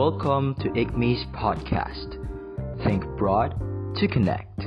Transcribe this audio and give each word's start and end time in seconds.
Welcome 0.00 0.56
to 0.64 0.72
IGMI's 0.72 1.28
podcast. 1.36 2.16
Think 2.88 3.04
broad 3.20 3.52
to 4.00 4.08
connect. 4.08 4.64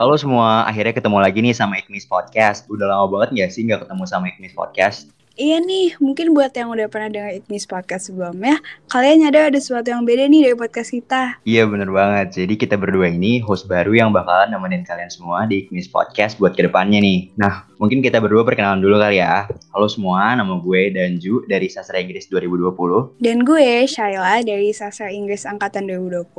Halo 0.00 0.16
semua, 0.16 0.64
akhirnya 0.64 0.96
ketemu 0.96 1.20
lagi 1.20 1.44
nih 1.44 1.52
sama 1.52 1.76
IGMI's 1.76 2.08
podcast. 2.08 2.64
Udah 2.72 2.88
lama 2.88 3.12
banget 3.12 3.36
nggak 3.36 3.50
sih 3.52 3.68
nggak 3.68 3.84
ketemu 3.84 4.00
sama 4.08 4.32
IGMI's 4.32 4.56
podcast? 4.56 5.12
Iya 5.34 5.58
nih, 5.58 5.98
mungkin 5.98 6.30
buat 6.30 6.54
yang 6.54 6.70
udah 6.70 6.86
pernah 6.86 7.10
dengar 7.10 7.34
Ignis 7.34 7.66
podcast 7.66 8.06
sebelumnya, 8.06 8.62
kalian 8.86 9.26
nyadar 9.26 9.50
ada 9.50 9.58
sesuatu 9.58 9.90
yang 9.90 10.06
beda 10.06 10.30
nih 10.30 10.46
dari 10.46 10.54
podcast 10.54 10.94
kita. 10.94 11.42
Iya 11.42 11.66
bener 11.66 11.90
banget, 11.90 12.38
jadi 12.38 12.54
kita 12.54 12.78
berdua 12.78 13.10
ini 13.10 13.42
host 13.42 13.66
baru 13.66 13.90
yang 13.98 14.14
bakalan 14.14 14.54
nemenin 14.54 14.86
kalian 14.86 15.10
semua 15.10 15.42
di 15.50 15.66
Ignis 15.66 15.90
podcast 15.90 16.38
buat 16.38 16.54
ke 16.54 16.70
depannya 16.70 17.02
nih. 17.02 17.34
Nah, 17.34 17.66
mungkin 17.82 17.98
kita 17.98 18.22
berdua 18.22 18.46
perkenalan 18.46 18.78
dulu 18.78 18.94
kali 18.94 19.18
ya. 19.18 19.50
Halo 19.74 19.90
semua, 19.90 20.38
nama 20.38 20.54
gue 20.54 20.94
Danju 20.94 21.50
dari 21.50 21.66
Sastra 21.66 21.98
Inggris 21.98 22.30
2020. 22.30 23.18
Dan 23.18 23.42
gue 23.42 23.90
Shaila 23.90 24.38
dari 24.46 24.70
Sastra 24.70 25.10
Inggris 25.10 25.42
Angkatan 25.50 25.90
2020. 25.90 26.30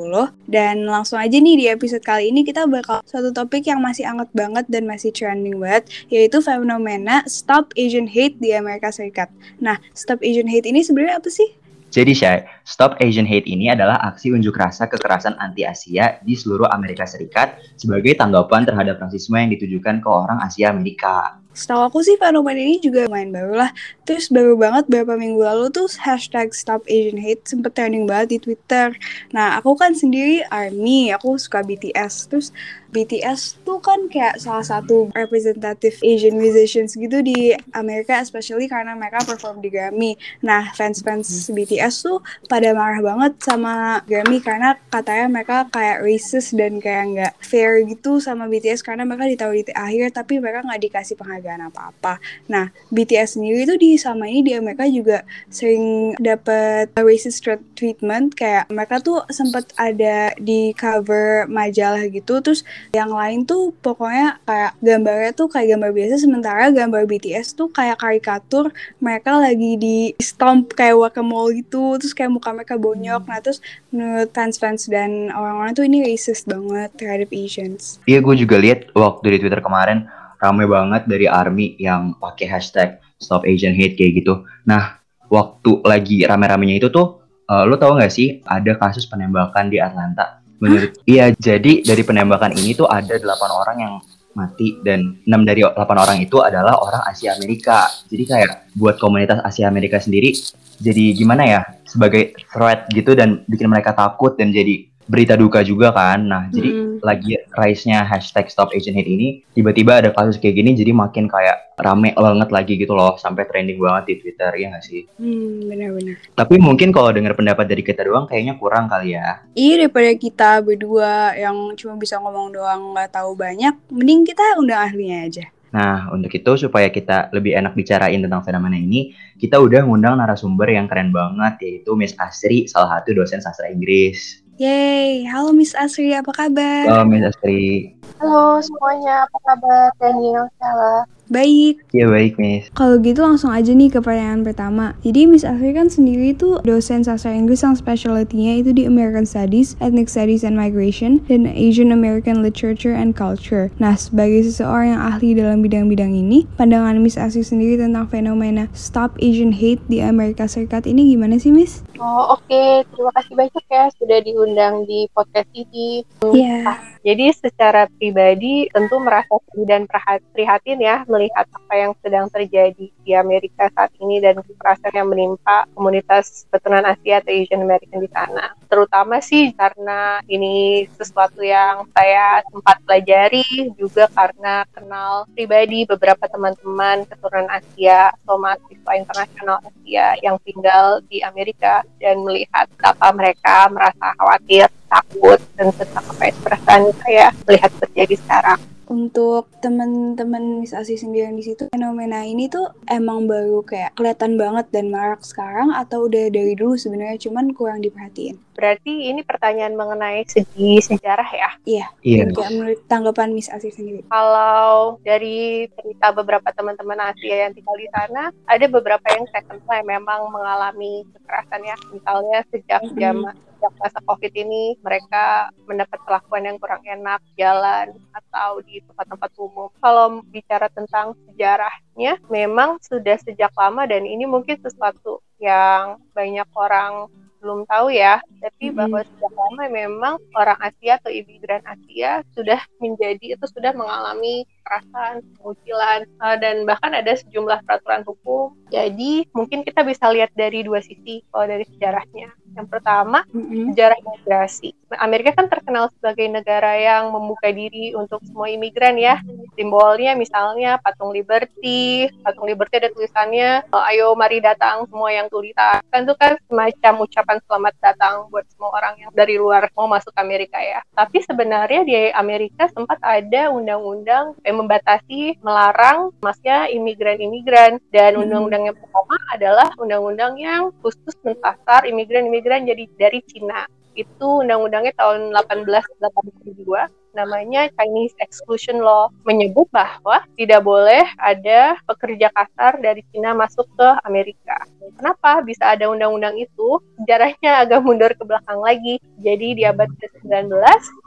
Dan 0.48 0.88
langsung 0.88 1.20
aja 1.20 1.36
nih 1.36 1.60
di 1.60 1.66
episode 1.68 2.00
kali 2.00 2.32
ini 2.32 2.48
kita 2.48 2.64
bakal 2.64 3.04
suatu 3.04 3.36
topik 3.36 3.68
yang 3.68 3.84
masih 3.84 4.08
anget 4.08 4.32
banget 4.32 4.64
dan 4.72 4.88
masih 4.88 5.12
trending 5.12 5.60
banget, 5.60 5.92
yaitu 6.08 6.40
fenomena 6.40 7.28
Stop 7.28 7.76
Asian 7.76 8.08
Hate 8.08 8.40
di 8.40 8.56
Amerika 8.56 8.85
Amerika 8.86 8.94
Serikat. 8.94 9.30
Nah, 9.58 9.82
Stop 9.98 10.22
Asian 10.22 10.46
Hate 10.46 10.70
ini 10.70 10.86
sebenarnya 10.86 11.18
apa 11.18 11.30
sih? 11.34 11.50
Jadi 11.90 12.12
Syai, 12.12 12.44
Stop 12.68 13.00
Asian 13.00 13.26
Hate 13.26 13.48
ini 13.48 13.72
adalah 13.72 13.98
aksi 14.04 14.36
unjuk 14.36 14.60
rasa 14.60 14.86
kekerasan 14.86 15.40
anti-Asia 15.40 16.20
di 16.22 16.36
seluruh 16.36 16.68
Amerika 16.70 17.08
Serikat 17.08 17.56
sebagai 17.80 18.20
tanggapan 18.20 18.68
terhadap 18.68 19.00
rasisme 19.00 19.40
yang 19.40 19.48
ditujukan 19.54 20.04
ke 20.04 20.10
orang 20.10 20.44
Asia 20.44 20.76
Amerika. 20.76 21.40
Setahu 21.56 21.88
aku 21.88 22.04
sih 22.04 22.20
fenomena 22.20 22.60
ini 22.60 22.84
juga 22.84 23.08
main 23.08 23.32
baru 23.32 23.56
lah. 23.56 23.72
Terus 24.04 24.28
baru 24.28 24.60
banget 24.60 24.92
beberapa 24.92 25.16
minggu 25.16 25.40
lalu 25.40 25.72
tuh 25.72 25.88
hashtag 26.04 26.52
Stop 26.52 26.84
Asian 26.92 27.16
Hate 27.16 27.48
sempet 27.48 27.72
trending 27.72 28.04
banget 28.04 28.36
di 28.36 28.38
Twitter. 28.44 28.92
Nah 29.32 29.56
aku 29.56 29.80
kan 29.80 29.96
sendiri 29.96 30.44
ARMY, 30.52 31.16
aku 31.16 31.40
suka 31.40 31.64
BTS. 31.64 32.28
Terus 32.28 32.52
BTS 32.96 33.60
tuh 33.68 33.84
kan 33.84 34.08
kayak 34.08 34.40
salah 34.40 34.64
satu 34.64 35.12
representative 35.12 36.00
Asian 36.00 36.40
musicians 36.40 36.96
gitu 36.96 37.20
di 37.20 37.52
Amerika, 37.76 38.24
especially 38.24 38.72
karena 38.72 38.96
mereka 38.96 39.20
perform 39.28 39.60
di 39.60 39.68
Grammy. 39.68 40.16
Nah, 40.40 40.72
fans-fans 40.72 41.52
BTS 41.52 42.08
tuh 42.08 42.24
pada 42.48 42.72
marah 42.72 43.04
banget 43.04 43.36
sama 43.44 44.00
Grammy 44.08 44.40
karena 44.40 44.80
katanya 44.88 45.28
mereka 45.28 45.68
kayak 45.68 46.00
racist 46.08 46.56
dan 46.56 46.80
kayak 46.80 47.04
nggak 47.12 47.34
fair 47.44 47.84
gitu 47.84 48.24
sama 48.24 48.48
BTS 48.48 48.80
karena 48.80 49.04
mereka 49.04 49.28
ditaruh 49.28 49.60
di 49.60 49.76
akhir 49.76 50.16
tapi 50.16 50.40
mereka 50.40 50.64
nggak 50.64 50.82
dikasih 50.88 51.20
penghargaan 51.20 51.68
apa-apa. 51.68 52.24
Nah, 52.48 52.72
BTS 52.96 53.36
sendiri 53.36 53.68
tuh 53.68 53.76
di 53.76 54.00
sama 54.00 54.32
ini 54.32 54.40
di 54.48 54.54
Amerika 54.56 54.88
juga 54.88 55.28
sering 55.52 56.16
dapat 56.16 56.96
racist 56.96 57.44
treatment 57.76 58.38
kayak 58.38 58.72
mereka 58.72 59.04
tuh 59.04 59.20
sempat 59.28 59.76
ada 59.76 60.32
di 60.40 60.72
cover 60.78 61.50
majalah 61.52 62.06
gitu 62.08 62.40
terus 62.40 62.62
yang 62.92 63.10
lain 63.10 63.48
tuh 63.48 63.74
pokoknya 63.82 64.38
kayak 64.44 64.74
gambarnya 64.84 65.32
tuh 65.34 65.48
kayak 65.50 65.68
gambar 65.76 65.92
biasa 65.96 66.16
sementara 66.22 66.70
gambar 66.70 67.04
BTS 67.08 67.56
tuh 67.58 67.72
kayak 67.72 67.98
karikatur 67.98 68.70
mereka 69.00 69.40
lagi 69.40 69.80
di 69.80 69.98
stomp 70.22 70.76
kayak 70.76 71.00
guacamole 71.00 71.58
gitu 71.58 71.98
terus 71.98 72.14
kayak 72.14 72.36
muka 72.36 72.52
mereka 72.52 72.76
bonyok. 72.76 73.26
Nah 73.26 73.40
terus 73.42 73.64
menurut 73.90 74.30
fans-fans 74.36 74.92
dan 74.92 75.32
orang-orang 75.32 75.72
tuh 75.74 75.86
ini 75.88 76.06
racist 76.06 76.46
banget 76.46 76.92
terhadap 77.00 77.30
Asians. 77.32 77.98
Iya 78.06 78.22
gue 78.22 78.36
juga 78.38 78.60
lihat 78.60 78.92
waktu 78.94 79.38
di 79.38 79.38
Twitter 79.42 79.64
kemarin 79.64 80.06
rame 80.38 80.68
banget 80.68 81.08
dari 81.10 81.26
ARMY 81.26 81.80
yang 81.82 82.14
pakai 82.20 82.46
hashtag 82.46 83.02
Stop 83.16 83.48
Asian 83.48 83.74
Hate 83.74 83.96
kayak 83.96 84.22
gitu. 84.22 84.44
Nah 84.68 85.00
waktu 85.32 85.82
lagi 85.82 86.22
rame-ramenya 86.28 86.78
itu 86.84 86.88
tuh 86.92 87.26
uh, 87.50 87.64
lo 87.66 87.78
tau 87.78 87.98
gak 87.98 88.14
sih 88.14 88.42
ada 88.46 88.78
kasus 88.78 89.10
penembakan 89.10 89.70
di 89.70 89.82
Atlanta 89.82 90.45
Menurut 90.64 90.92
iya, 91.04 91.32
jadi 91.36 91.84
dari 91.84 92.04
penembakan 92.04 92.56
ini 92.56 92.72
tuh 92.76 92.88
ada 92.88 93.20
delapan 93.20 93.50
orang 93.52 93.78
yang 93.80 93.94
mati 94.36 94.76
dan 94.84 95.16
enam 95.24 95.48
dari 95.48 95.64
delapan 95.64 95.98
orang 96.04 96.18
itu 96.20 96.44
adalah 96.44 96.76
orang 96.80 97.04
Asia 97.08 97.36
Amerika. 97.36 97.88
Jadi 98.12 98.24
kayak 98.28 98.52
buat 98.76 99.00
komunitas 99.00 99.40
Asia 99.44 99.68
Amerika 99.72 100.00
sendiri 100.00 100.36
jadi 100.80 101.16
gimana 101.16 101.44
ya 101.48 101.62
sebagai 101.88 102.36
threat 102.52 102.92
gitu 102.92 103.16
dan 103.16 103.48
bikin 103.48 103.72
mereka 103.72 103.96
takut 103.96 104.36
dan 104.36 104.52
jadi 104.52 104.92
berita 105.08 105.40
duka 105.40 105.64
juga 105.64 105.96
kan. 105.96 106.20
Nah, 106.26 106.44
jadi 106.52 106.70
mm. 106.70 106.85
Lagi 107.02 107.40
rise-nya 107.56 108.06
hashtag 108.06 108.48
Stop 108.52 108.72
Asian 108.76 108.96
Hate 108.96 109.10
ini, 109.10 109.42
tiba-tiba 109.58 110.00
ada 110.04 110.14
kasus 110.14 110.38
kayak 110.38 110.60
gini, 110.62 110.78
jadi 110.78 110.92
makin 110.94 111.26
kayak 111.28 111.76
rame 111.80 112.16
banget 112.16 112.50
lagi 112.52 112.74
gitu 112.80 112.96
loh, 112.96 113.20
sampai 113.20 113.44
trending 113.48 113.80
banget 113.80 114.04
di 114.12 114.16
Twitter, 114.24 114.52
ya 114.56 114.66
nggak 114.72 114.86
sih? 114.86 115.02
Hmm, 115.20 115.68
benar-benar. 115.68 116.16
Tapi 116.36 116.56
mungkin 116.62 116.96
kalau 116.96 117.12
dengar 117.12 117.36
pendapat 117.36 117.66
dari 117.68 117.84
kita 117.84 118.06
doang, 118.06 118.28
kayaknya 118.28 118.56
kurang 118.56 118.88
kali 118.88 119.18
ya. 119.18 119.44
Iya, 119.58 119.88
daripada 119.88 120.12
kita 120.16 120.50
berdua 120.64 121.36
yang 121.36 121.76
cuma 121.76 122.00
bisa 122.00 122.20
ngomong 122.22 122.56
doang 122.56 122.96
nggak 122.96 123.12
tahu 123.12 123.36
banyak, 123.36 123.76
mending 123.92 124.24
kita 124.24 124.56
undang 124.62 124.80
ahlinya 124.88 125.28
aja. 125.28 125.46
Nah, 125.76 126.08
untuk 126.16 126.32
itu 126.32 126.56
supaya 126.56 126.88
kita 126.88 127.28
lebih 127.36 127.52
enak 127.52 127.76
bicarain 127.76 128.24
tentang 128.24 128.40
fenomena 128.48 128.80
ini, 128.80 129.12
kita 129.36 129.60
udah 129.60 129.84
ngundang 129.84 130.16
narasumber 130.16 130.72
yang 130.72 130.88
keren 130.88 131.12
banget, 131.12 131.60
yaitu 131.60 132.00
Miss 132.00 132.16
Asri, 132.16 132.64
salah 132.72 132.96
satu 132.96 133.12
dosen 133.12 133.44
sastra 133.44 133.68
Inggris. 133.68 134.45
Yeay, 134.56 135.28
halo 135.28 135.52
Miss 135.52 135.76
Asri, 135.76 136.16
apa 136.16 136.32
kabar? 136.32 136.88
Halo 136.88 137.04
Miss 137.12 137.28
Asri. 137.28 137.92
Halo 138.24 138.64
semuanya, 138.64 139.28
apa 139.28 139.36
kabar 139.44 139.92
Daniel, 140.00 140.48
Salah? 140.56 141.04
Baik. 141.26 141.82
Iya 141.90 142.06
baik, 142.06 142.38
Miss. 142.38 142.70
Kalau 142.78 143.02
gitu 143.02 143.26
langsung 143.26 143.50
aja 143.50 143.74
nih 143.74 143.90
ke 143.90 144.00
pertanyaan 144.04 144.46
pertama. 144.46 144.94
Jadi 145.02 145.26
Miss 145.26 145.42
Afri 145.42 145.74
kan 145.74 145.90
sendiri 145.90 146.38
itu 146.38 146.62
dosen 146.62 147.02
sastra 147.02 147.34
Inggris 147.34 147.66
yang 147.66 147.74
specialty-nya 147.74 148.62
itu 148.62 148.72
di 148.76 148.86
American 148.86 149.26
Studies, 149.26 149.74
Ethnic 149.82 150.06
Studies 150.06 150.46
and 150.46 150.54
Migration, 150.54 151.26
dan 151.26 151.50
Asian 151.50 151.90
American 151.90 152.46
Literature 152.46 152.94
and 152.94 153.18
Culture. 153.18 153.74
Nah, 153.82 153.98
sebagai 153.98 154.46
seseorang 154.46 154.98
yang 154.98 155.02
ahli 155.02 155.34
dalam 155.34 155.66
bidang-bidang 155.66 156.14
ini, 156.14 156.46
pandangan 156.62 157.02
Miss 157.02 157.18
Asri 157.18 157.42
sendiri 157.42 157.82
tentang 157.82 158.06
fenomena 158.06 158.70
Stop 158.78 159.18
Asian 159.18 159.50
Hate 159.50 159.82
di 159.90 160.06
Amerika 160.06 160.46
Serikat 160.46 160.86
ini 160.86 161.16
gimana 161.16 161.42
sih, 161.42 161.50
Miss? 161.50 161.82
Oh, 161.98 162.38
oke. 162.38 162.46
Okay. 162.46 162.86
Terima 162.94 163.12
kasih 163.18 163.34
banyak 163.34 163.66
ya 163.72 163.84
sudah 163.98 164.20
diundang 164.22 164.86
di 164.86 165.10
podcast 165.16 165.50
ini. 165.58 166.06
Iya. 166.22 166.70
Yeah. 166.70 166.96
Jadi 167.06 167.26
secara 167.38 167.86
pribadi 168.02 168.66
tentu 168.74 168.98
merasa 168.98 169.38
sedih 169.54 169.70
dan 169.70 169.86
prihatin 170.34 170.82
ya 170.82 171.06
melihat 171.16 171.48
apa 171.48 171.74
yang 171.80 171.92
sedang 172.04 172.28
terjadi 172.28 172.92
di 172.92 173.12
Amerika 173.16 173.72
saat 173.72 173.96
ini 174.04 174.20
dan 174.20 174.44
kekerasan 174.44 174.92
yang 174.92 175.08
menimpa 175.08 175.64
komunitas 175.72 176.44
keturunan 176.52 176.84
Asia 176.84 177.24
atau 177.24 177.32
Asian 177.32 177.64
American 177.64 178.04
di 178.04 178.12
sana. 178.12 178.52
Terutama 178.68 179.24
sih 179.24 179.56
karena 179.56 180.20
ini 180.28 180.84
sesuatu 181.00 181.40
yang 181.40 181.88
saya 181.96 182.44
sempat 182.52 182.84
pelajari 182.84 183.72
juga 183.80 184.12
karena 184.12 184.68
kenal 184.76 185.24
pribadi 185.32 185.88
beberapa 185.88 186.28
teman-teman 186.28 187.08
keturunan 187.08 187.48
Asia 187.48 188.12
atau 188.12 188.36
mahasiswa 188.36 188.92
internasional 189.00 189.58
Asia 189.64 190.20
yang 190.20 190.36
tinggal 190.44 191.00
di 191.08 191.24
Amerika 191.24 191.88
dan 192.04 192.20
melihat 192.28 192.68
betapa 192.76 193.08
mereka 193.16 193.72
merasa 193.72 194.12
khawatir 194.20 194.68
takut 194.92 195.40
dan 195.56 195.72
tentang 195.74 196.06
apa 196.06 196.32
perasaan 196.44 196.92
saya 197.02 197.32
melihat 197.48 197.72
terjadi 197.80 198.16
sekarang 198.20 198.60
untuk 198.86 199.50
teman-teman 199.60 200.62
Miss 200.62 200.78
Asi 200.78 200.96
sendiri 200.96 201.34
di 201.34 201.42
situ 201.42 201.68
fenomena 201.74 202.22
ini 202.22 202.46
tuh 202.46 202.70
emang 202.86 203.26
baru 203.26 203.66
kayak 203.66 203.98
kelihatan 203.98 204.38
banget 204.38 204.70
dan 204.70 204.94
marak 204.94 205.26
sekarang 205.26 205.74
atau 205.74 206.06
udah 206.06 206.30
dari 206.30 206.54
dulu 206.54 206.78
sebenarnya 206.78 207.18
cuman 207.18 207.52
kurang 207.58 207.82
diperhatiin. 207.82 208.45
Berarti 208.56 209.12
ini 209.12 209.22
pertanyaan 209.22 209.76
mengenai 209.76 210.24
segi 210.26 210.80
sejarah 210.80 211.30
ya? 211.30 211.50
Iya. 211.68 211.86
Iya. 212.02 212.24
Yeah. 212.32 212.50
menurut 212.56 212.80
tanggapan 212.88 213.36
Miss 213.36 213.52
Asi 213.52 213.70
sendiri. 213.70 214.08
Kalau 214.08 214.98
dari 215.04 215.68
cerita 215.76 216.16
beberapa 216.16 216.50
teman-teman 216.56 217.12
Asia 217.12 217.46
yang 217.48 217.52
tinggal 217.52 217.76
di 217.76 217.88
sana, 217.92 218.32
ada 218.48 218.66
beberapa 218.72 219.04
yang 219.12 219.28
saya 219.30 219.44
kenal 219.44 219.76
yang 219.76 219.90
memang 220.00 220.32
mengalami 220.32 221.04
kekerasan 221.20 221.68
ya. 221.68 221.76
Misalnya 221.92 222.40
sejak 222.50 222.82
mm 222.82 222.90
-hmm. 222.96 223.02
zaman 223.04 223.36
sejak 223.56 223.74
masa 223.82 224.00
COVID 224.06 224.34
ini 224.36 224.64
mereka 224.84 225.50
mendapat 225.66 225.98
perlakuan 226.06 226.46
yang 226.46 226.58
kurang 226.62 226.84
enak 226.86 227.18
jalan 227.34 227.98
atau 228.14 228.62
di 228.62 228.84
tempat-tempat 228.86 229.32
umum. 229.42 229.74
Kalau 229.82 230.22
bicara 230.30 230.68
tentang 230.70 231.18
sejarahnya, 231.26 232.22
memang 232.30 232.78
sudah 232.84 233.18
sejak 233.24 233.50
lama 233.58 233.90
dan 233.90 234.06
ini 234.06 234.30
mungkin 234.30 234.60
sesuatu 234.62 235.24
yang 235.42 235.98
banyak 236.14 236.48
orang 236.54 237.10
belum 237.46 237.70
tahu 237.70 237.94
ya, 237.94 238.18
tapi 238.42 238.74
mm-hmm. 238.74 238.80
bahwa 238.82 239.00
sejak 239.06 239.34
lama 239.38 239.64
memang 239.70 240.16
orang 240.34 240.58
Asia 240.58 240.98
atau 240.98 241.14
imigran 241.14 241.62
Asia 241.62 242.26
sudah 242.34 242.58
menjadi 242.82 243.38
itu 243.38 243.46
sudah 243.46 243.70
mengalami 243.78 244.50
kekerasan, 244.66 245.22
pengucilan, 245.38 246.10
uh, 246.18 246.38
dan 246.42 246.66
bahkan 246.66 246.98
ada 246.98 247.14
sejumlah 247.14 247.62
peraturan 247.70 248.02
hukum. 248.02 248.58
Jadi 248.74 249.30
mungkin 249.38 249.62
kita 249.62 249.86
bisa 249.86 250.10
lihat 250.10 250.34
dari 250.34 250.66
dua 250.66 250.82
sisi 250.82 251.22
kalau 251.30 251.46
dari 251.46 251.70
sejarahnya. 251.70 252.34
Yang 252.56 252.68
pertama, 252.72 253.28
mm-hmm. 253.30 253.76
sejarah 253.76 253.98
imigrasi. 254.00 254.72
Amerika 254.96 255.36
kan 255.36 255.52
terkenal 255.52 255.92
sebagai 256.00 256.24
negara 256.32 256.72
yang 256.80 257.12
membuka 257.12 257.52
diri 257.52 257.92
untuk 257.94 258.24
semua 258.24 258.48
imigran 258.48 258.96
ya. 258.96 259.20
simbolnya 259.56 260.16
misalnya 260.20 260.76
patung 260.84 261.16
Liberty, 261.16 262.12
patung 262.24 262.48
Liberty 262.48 262.76
ada 262.80 262.92
tulisannya 262.92 263.64
eh, 263.64 263.84
ayo 263.96 264.16
mari 264.16 264.40
datang 264.40 264.88
semua 264.88 265.12
yang 265.12 265.28
tulisan. 265.28 265.80
Kan 265.92 266.08
itu 266.08 266.16
kan 266.16 266.36
semacam 266.48 266.94
ucapan 267.04 267.38
selamat 267.48 267.74
datang 267.80 268.14
buat 268.32 268.46
semua 268.52 268.72
orang 268.76 268.94
yang 269.00 269.12
dari 269.16 269.36
luar 269.40 269.68
mau 269.76 269.88
masuk 269.88 270.12
Amerika 270.16 270.60
ya. 270.60 270.84
Tapi 270.96 271.24
sebenarnya 271.24 271.82
di 271.84 271.96
Amerika 272.16 272.68
sempat 272.72 273.00
ada 273.04 273.52
undang-undang 273.52 274.36
yang 274.44 274.60
membatasi 274.60 275.40
melarang 275.44 276.12
masnya 276.20 276.68
imigran-imigran 276.72 277.80
dan 277.92 278.20
undang-undang 278.20 278.72
yang 278.72 278.78
pertama 278.78 279.16
adalah 279.34 279.68
undang-undang 279.80 280.36
yang 280.38 280.70
khusus 280.84 281.16
mentasar 281.26 281.88
imigran-imigran 281.88 282.45
jadi 282.46 282.84
dari 282.96 283.20
Cina. 283.26 283.66
Itu 283.96 284.44
undang-undangnya 284.44 284.94
tahun 285.00 285.34
1882 285.34 287.05
namanya 287.16 287.72
Chinese 287.80 288.14
Exclusion 288.20 288.84
Law 288.84 289.10
menyebut 289.24 289.66
bahwa 289.72 290.22
tidak 290.36 290.62
boleh 290.62 291.08
ada 291.18 291.80
pekerja 291.88 292.28
kasar 292.36 292.78
dari 292.84 293.02
Cina 293.10 293.32
masuk 293.32 293.66
ke 293.80 293.88
Amerika. 294.04 294.60
Kenapa 294.96 295.42
bisa 295.42 295.74
ada 295.74 295.90
undang-undang 295.90 296.38
itu? 296.38 296.78
Sejarahnya 297.02 297.66
agak 297.66 297.82
mundur 297.82 298.12
ke 298.14 298.22
belakang 298.22 298.62
lagi. 298.62 299.02
Jadi 299.18 299.58
di 299.58 299.64
abad 299.66 299.90
ke-19, 299.98 300.54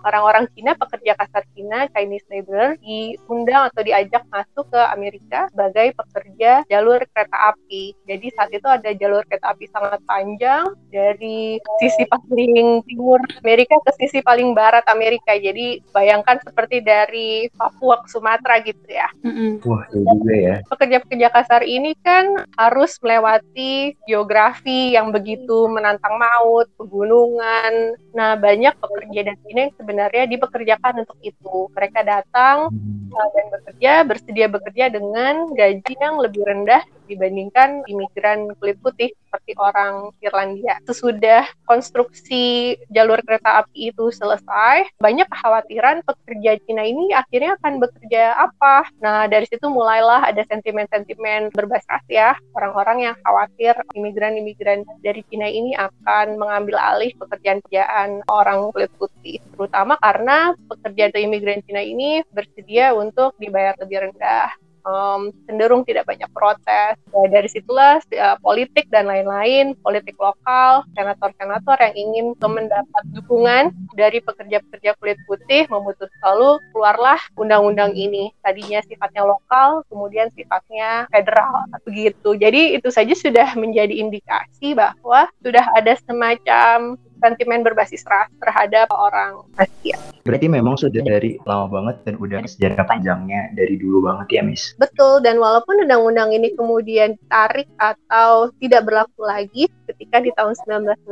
orang-orang 0.03 0.51
Cina, 0.53 0.75
pekerja 0.75 1.15
kasar 1.15 1.47
Cina, 1.55 1.87
Chinese 1.95 2.27
labor, 2.27 2.75
diundang 2.83 3.71
atau 3.71 3.81
diajak 3.87 4.27
masuk 4.35 4.67
ke 4.75 4.81
Amerika 4.91 5.47
sebagai 5.55 5.95
pekerja 5.95 6.67
jalur 6.67 7.01
kereta 7.15 7.55
api. 7.55 7.95
Jadi 8.09 8.27
saat 8.35 8.51
itu 8.51 8.67
ada 8.67 8.91
jalur 8.99 9.23
kereta 9.31 9.55
api 9.55 9.65
sangat 9.71 10.01
panjang 10.05 10.65
dari 10.91 11.63
sisi 11.79 12.03
paling 12.11 12.83
timur 12.89 13.21
Amerika 13.45 13.79
ke 13.87 13.91
sisi 14.03 14.19
paling 14.25 14.53
barat 14.57 14.83
Amerika. 14.91 15.39
Jadi 15.39 15.83
bayangkan 15.99 16.39
seperti 16.39 16.79
dari 16.79 17.51
Papua 17.51 17.99
ke 17.99 18.09
Sumatera 18.15 18.63
gitu 18.63 18.87
ya. 18.87 19.11
Mm-hmm. 19.27 19.51
Wah, 19.67 19.83
iya 19.91 20.03
juga 20.15 20.35
ya. 20.39 20.57
Pekerja-pekerja 20.71 21.29
kasar 21.35 21.63
ini 21.67 21.99
kan 21.99 22.47
harus 22.55 22.95
melewati 23.03 23.99
geografi 24.07 24.95
yang 24.95 25.11
begitu 25.11 25.67
menantang 25.67 26.15
maut, 26.15 26.71
pegunungan. 26.79 27.99
Nah, 28.15 28.39
banyak 28.39 28.79
pekerja 28.79 29.35
dan 29.35 29.37
ini 29.51 29.75
sebenarnya 29.75 30.31
dipekerjakan 30.31 31.03
untuk 31.03 31.19
itu. 31.27 31.67
Mereka 31.75 32.07
datang 32.07 32.71
uh, 33.11 33.29
dan 33.35 33.47
bekerja, 33.51 33.93
bersedia 34.07 34.47
bekerja 34.47 34.85
dengan 34.95 35.51
gaji 35.51 35.95
yang 35.99 36.23
lebih 36.23 36.47
rendah 36.47 36.83
dibandingkan 37.09 37.83
imigran 37.89 38.53
kulit 38.61 38.77
putih 38.85 39.11
seperti 39.29 39.53
orang 39.61 40.13
Irlandia. 40.25 40.81
Sesudah 40.89 41.45
konstruksi 41.69 42.77
jalur 42.89 43.21
kereta 43.25 43.65
api 43.65 43.93
itu 43.93 44.09
selesai, 44.09 44.89
banyak 45.01 45.29
kekhawatiran 45.29 46.01
pekerja 46.05 46.57
Cina 46.65 46.85
ini 46.85 47.13
akhirnya 47.13 47.57
akan 47.61 47.81
bekerja 47.81 48.37
apa. 48.37 48.89
Nah, 49.05 49.29
dari 49.29 49.45
situ 49.45 49.69
mulailah 49.69 50.33
ada 50.33 50.41
sentimen-sentimen 50.49 51.53
berbasis 51.53 52.05
ya, 52.09 52.37
orang-orang 52.57 53.13
yang 53.13 53.15
khawatir 53.21 53.77
imigran-imigran 53.93 54.85
dari 55.05 55.21
Cina 55.29 55.49
ini 55.49 55.77
akan 55.77 56.41
mengambil 56.41 56.81
alih 56.81 57.13
pekerjaan-pekerjaan 57.21 58.25
orang 58.29 58.73
kulit 58.73 58.93
putih, 58.97 59.41
terutama 59.57 60.01
karena 60.01 60.57
pekerja 60.69 61.13
atau 61.13 61.21
imigran 61.21 61.61
Cina 61.65 61.85
ini 61.85 62.25
bersedia 62.33 62.97
untuk 62.97 63.37
dibayar 63.37 63.77
lebih 63.81 64.09
rendah 64.09 64.53
um, 64.89 65.29
cenderung 65.45 65.85
tidak 65.85 66.09
banyak 66.09 66.29
protes. 66.33 66.97
Ya, 66.97 67.27
dari 67.29 67.49
situlah 67.53 68.01
ya, 68.09 68.41
politik 68.41 68.89
dan 68.89 69.05
lain-lain, 69.07 69.77
politik 69.85 70.17
lokal, 70.17 70.89
senator-senator 70.97 71.77
yang 71.77 71.95
ingin 71.95 72.27
mendapat 72.41 73.05
dukungan 73.13 73.77
dari 73.93 74.25
pekerja-pekerja 74.25 74.97
kulit 74.97 75.21
putih 75.29 75.69
memutus 75.69 76.09
lalu 76.25 76.57
keluarlah 76.73 77.21
undang-undang 77.37 77.93
ini. 77.93 78.33
Tadinya 78.41 78.81
sifatnya 78.89 79.29
lokal, 79.29 79.85
kemudian 79.93 80.33
sifatnya 80.33 81.05
federal, 81.13 81.69
begitu. 81.85 82.35
Jadi 82.41 82.81
itu 82.81 82.89
saja 82.89 83.13
sudah 83.13 83.53
menjadi 83.55 83.93
indikasi 83.93 84.73
bahwa 84.73 85.29
sudah 85.45 85.65
ada 85.77 85.93
semacam 86.09 86.97
sentimen 87.19 87.67
berbasis 87.67 88.03
ras 88.07 88.31
terhadap 88.43 88.89
orang 88.95 89.43
Asia. 89.59 89.99
Berarti 90.29 90.47
memang 90.51 90.77
sudah 90.77 91.01
dari 91.01 91.41
lama 91.49 91.67
banget 91.73 92.05
dan 92.05 92.15
udah 92.21 92.45
sejarah 92.45 92.85
panjangnya 92.85 93.49
dari 93.57 93.81
dulu 93.81 94.05
banget 94.05 94.27
ya, 94.39 94.43
Miss? 94.45 94.77
Betul, 94.77 95.25
dan 95.25 95.41
walaupun 95.41 95.81
undang-undang 95.83 96.37
ini 96.37 96.53
kemudian 96.53 97.17
tarik 97.33 97.69
atau 97.81 98.53
tidak 98.61 98.85
berlaku 98.85 99.25
lagi 99.25 99.73
ketika 99.89 100.21
di 100.21 100.29
tahun 100.37 100.53
1965 100.69 101.09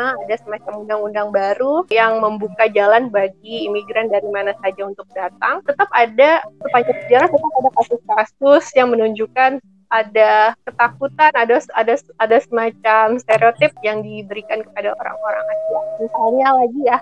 ada 0.00 0.34
semacam 0.40 0.72
undang-undang 0.88 1.28
baru 1.36 1.84
yang 1.92 2.24
membuka 2.24 2.64
jalan 2.72 3.12
bagi 3.12 3.68
imigran 3.68 4.08
dari 4.08 4.28
mana 4.32 4.56
saja 4.64 4.88
untuk 4.88 5.04
datang, 5.12 5.60
tetap 5.68 5.92
ada 5.92 6.40
sepanjang 6.64 6.96
sejarah 7.04 7.28
tetap 7.28 7.52
ada 7.60 7.70
kasus-kasus 7.76 8.64
yang 8.72 8.88
menunjukkan 8.88 9.60
ada 9.90 10.54
ketakutan, 10.66 11.32
ada 11.34 11.56
ada 11.74 11.94
ada 12.18 12.36
semacam 12.42 13.16
stereotip 13.22 13.72
yang 13.86 14.02
diberikan 14.02 14.62
kepada 14.66 14.92
orang-orang 14.98 15.44
Asia. 15.46 15.80
Misalnya 16.02 16.46
lagi 16.58 16.80
ya, 16.82 16.98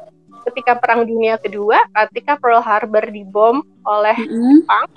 ketika 0.51 0.73
Perang 0.77 1.09
Dunia 1.09 1.41
Kedua, 1.41 1.81
ketika 2.11 2.37
Pearl 2.37 2.61
Harbor 2.61 3.05
dibom 3.09 3.65
oleh 3.85 4.17
mm 4.17 4.29
-hmm. 4.29 4.57
Jepang, 4.61 4.89